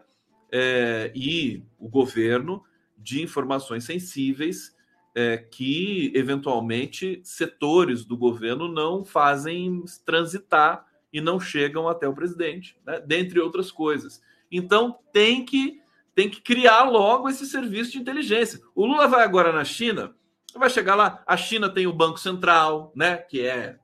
[0.51, 2.63] é, e o governo
[2.97, 4.75] de informações sensíveis
[5.13, 12.77] é, que, eventualmente, setores do governo não fazem transitar e não chegam até o presidente,
[12.85, 14.21] né, dentre outras coisas.
[14.51, 15.81] Então, tem que,
[16.15, 18.61] tem que criar logo esse serviço de inteligência.
[18.73, 20.15] O Lula vai agora na China
[20.59, 23.17] vai chegar lá, a China tem o Banco Central, né?
[23.17, 23.77] Que é,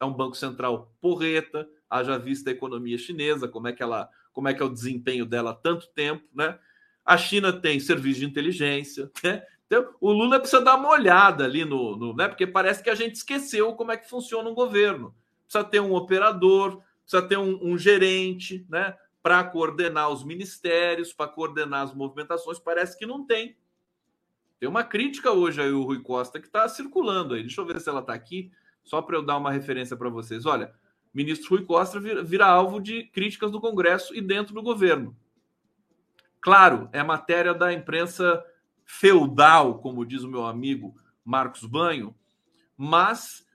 [0.00, 4.48] é um banco central porreta, haja vista a economia chinesa, como é que ela, como
[4.48, 6.58] é que é o desempenho dela há tanto tempo, né?
[7.04, 9.42] A China tem serviço de inteligência, né?
[9.72, 12.28] Então, o Lula precisa dar uma olhada ali no, no, né?
[12.28, 15.14] Porque parece que a gente esqueceu como é que funciona um governo.
[15.46, 18.94] Precisa ter um operador, precisa ter um, um gerente, né?
[19.22, 22.58] Para coordenar os ministérios, para coordenar as movimentações.
[22.58, 23.56] Parece que não tem.
[24.60, 27.40] Tem uma crítica hoje aí, o Rui Costa, que está circulando aí.
[27.40, 28.52] Deixa eu ver se ela está aqui,
[28.84, 30.44] só para eu dar uma referência para vocês.
[30.44, 30.70] Olha,
[31.14, 35.16] ministro Rui Costa vira, vira, alvo de críticas do Congresso e dentro do governo.
[36.42, 38.44] Claro, é matéria da imprensa
[38.98, 42.14] feudal, como diz o meu amigo Marcos Banho,
[42.76, 43.46] mas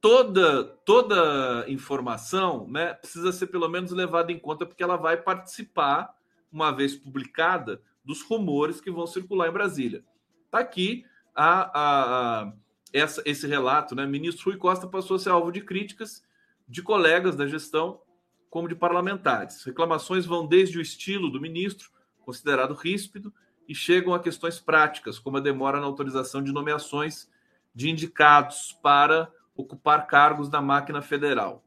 [0.00, 6.16] toda toda informação né, precisa ser pelo menos levada em conta porque ela vai participar,
[6.50, 10.02] uma vez publicada, dos rumores que vão circular em Brasília.
[10.46, 11.04] Está aqui
[11.34, 12.52] a, a, a,
[12.90, 14.06] essa, esse relato, né?
[14.06, 16.24] Ministro Rui Costa passou a ser alvo de críticas
[16.66, 18.00] de colegas da gestão,
[18.48, 19.62] como de parlamentares.
[19.64, 21.90] Reclamações vão desde o estilo do ministro,
[22.20, 23.32] considerado ríspido,
[23.68, 27.30] e chegam a questões práticas, como a demora na autorização de nomeações
[27.74, 31.64] de indicados para ocupar cargos na máquina federal.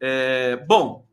[0.00, 1.06] É, bom,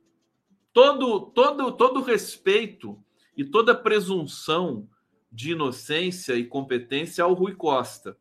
[0.73, 3.01] todo, todo, todo respeito
[3.37, 4.87] e toda presunção
[5.31, 8.17] de inocência e competência ao Rui Costa.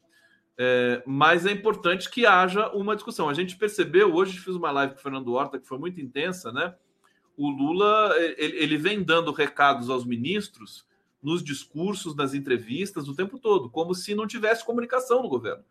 [0.56, 3.28] É, mas é importante que haja uma discussão.
[3.28, 6.52] A gente percebeu, hoje fiz uma live com o Fernando Horta, que foi muito intensa,
[6.52, 6.74] né?
[7.36, 10.87] O Lula ele, ele vem dando recados aos ministros
[11.22, 15.64] nos discursos, nas entrevistas, o tempo todo, como se não tivesse comunicação no governo.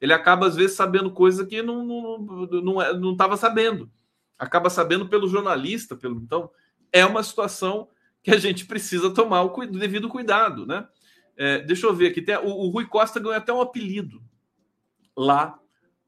[0.00, 3.90] Ele acaba, às vezes, sabendo coisa que não estava não, não, não, não sabendo.
[4.38, 5.96] Acaba sabendo pelo jornalista.
[5.96, 6.20] Pelo...
[6.20, 6.50] Então,
[6.92, 7.88] é uma situação
[8.22, 10.86] que a gente precisa tomar o devido cuidado, né?
[11.36, 14.22] É, deixa eu ver aqui, tem, o, o, Rui Costa ganhou até um apelido
[15.16, 15.58] lá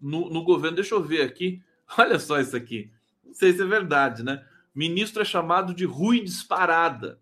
[0.00, 0.76] no, no, governo.
[0.76, 1.62] Deixa eu ver aqui.
[1.98, 2.90] Olha só isso aqui.
[3.24, 4.44] Não sei se é verdade, né?
[4.74, 7.20] Ministro é chamado de Rui Disparada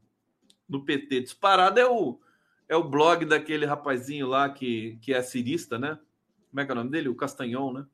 [0.69, 1.21] no PT.
[1.21, 2.21] Disparada é o,
[2.69, 5.99] é o blog daquele rapazinho lá que, que é cirista, né?
[6.51, 7.09] Como é que é o nome dele?
[7.09, 7.87] O Castanhon, né?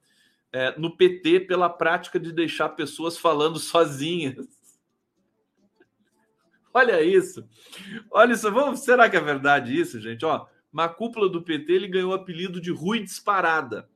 [0.53, 4.49] É, no PT pela prática de deixar pessoas falando sozinhas.
[6.73, 7.49] Olha isso.
[8.11, 8.51] Olha isso.
[8.51, 10.25] Vamos, será que é verdade isso, gente?
[10.25, 13.89] Ó, na cúpula do PT ele ganhou o apelido de Rui Disparada,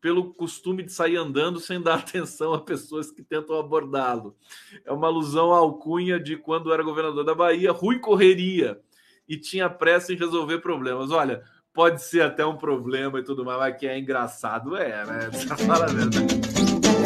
[0.00, 4.36] pelo costume de sair andando sem dar atenção a pessoas que tentam abordá-lo.
[4.84, 8.80] É uma alusão à alcunha de quando era governador da Bahia, Rui correria
[9.28, 11.10] e tinha pressa em resolver problemas.
[11.10, 15.30] Olha, pode ser até um problema e tudo mais, mas que é engraçado é, né?
[15.66, 16.40] Fala a verdade.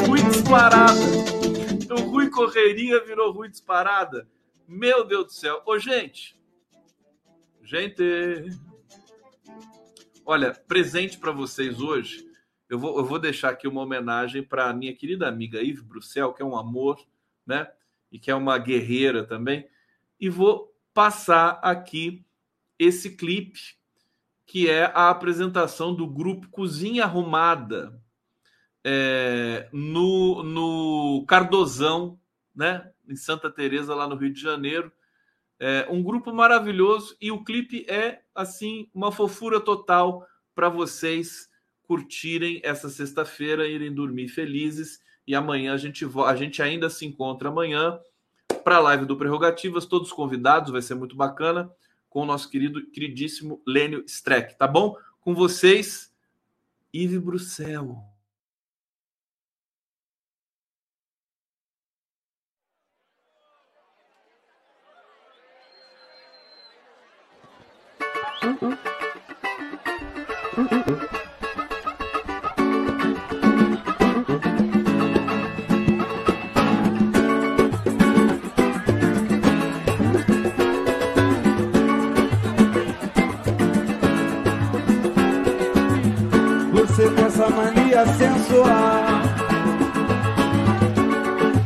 [0.07, 1.01] Rui Disparada.
[1.72, 4.26] Então, Rui correria virou Rui Disparada.
[4.66, 5.62] Meu Deus do céu.
[5.66, 6.38] Ô, gente.
[7.62, 8.03] Gente.
[10.24, 12.24] Olha, presente para vocês hoje.
[12.69, 16.33] Eu vou, eu vou deixar aqui uma homenagem para a minha querida amiga Yves Bruxel,
[16.33, 16.99] que é um amor,
[17.47, 17.71] né?
[18.11, 19.69] E que é uma guerreira também.
[20.19, 22.25] E vou passar aqui
[22.79, 23.61] esse clipe,
[24.47, 28.01] que é a apresentação do grupo Cozinha Arrumada
[28.83, 32.19] é, no, no Cardozão,
[32.55, 32.91] né?
[33.09, 34.91] em Santa Teresa lá no Rio de Janeiro.
[35.59, 41.49] É um grupo maravilhoso e o clipe é assim uma fofura total para vocês
[41.87, 45.03] curtirem essa sexta-feira, irem dormir felizes.
[45.26, 47.99] E amanhã a gente, a gente ainda se encontra amanhã
[48.62, 49.87] para a live do Prerrogativas.
[49.87, 51.70] Todos convidados, vai ser muito bacana
[52.11, 54.97] com o nosso querido, queridíssimo Lênio Streck, tá bom?
[55.20, 56.12] Com vocês,
[56.95, 57.97] Yves Bruxelles.
[68.45, 68.78] Mm-mm.
[70.57, 71.03] Mm-mm.
[87.35, 89.05] Essa mania sensual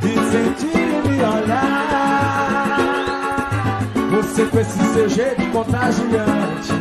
[0.01, 2.79] de sentir e me olhar.
[4.11, 6.73] Você com esse seu jeito contagiante,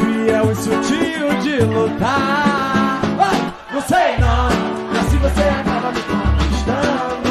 [0.00, 3.02] fiel e é sutil de lutar.
[3.74, 4.48] Não sei não,
[4.90, 7.28] mas se você acaba me conquistando,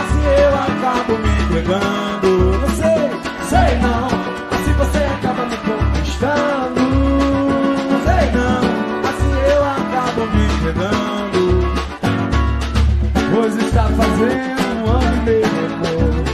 [0.00, 2.05] assim eu acabo me entregando.
[13.76, 16.24] Está fazendo um ano e meio depois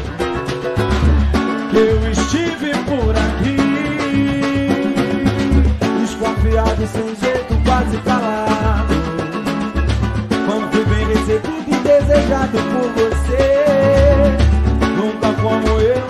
[1.73, 3.57] que eu estive por aqui,
[6.01, 8.95] desconfiado, sem jeito, quase calado.
[10.47, 13.45] Quando fui bem recebido e desejado por você,
[14.97, 16.01] nunca como eu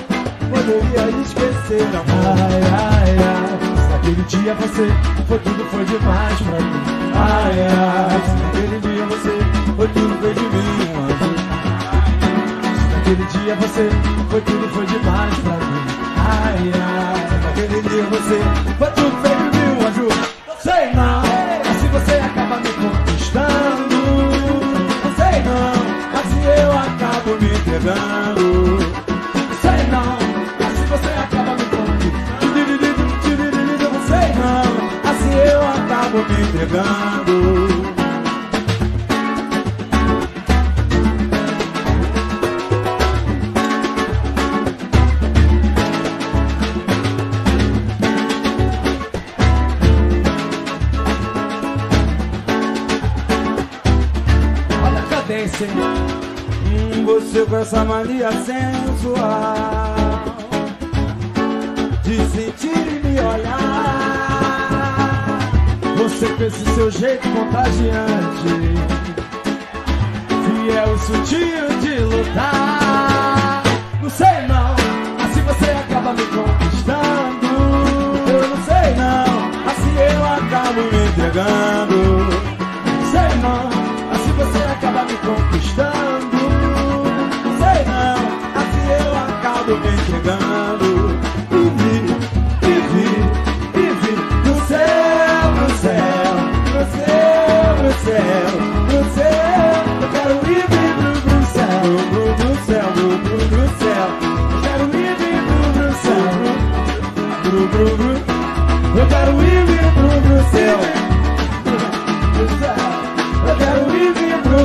[0.50, 1.88] poderia esquecer.
[2.26, 4.86] Ai, ai, ai, aquele dia você
[5.26, 6.91] foi tudo, foi demais pra mim.
[13.56, 13.88] você,
[14.30, 14.81] foi tudo, foi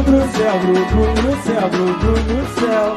[0.08, 2.96] Bruno no céu, Bruno no céu, Bruno no céu.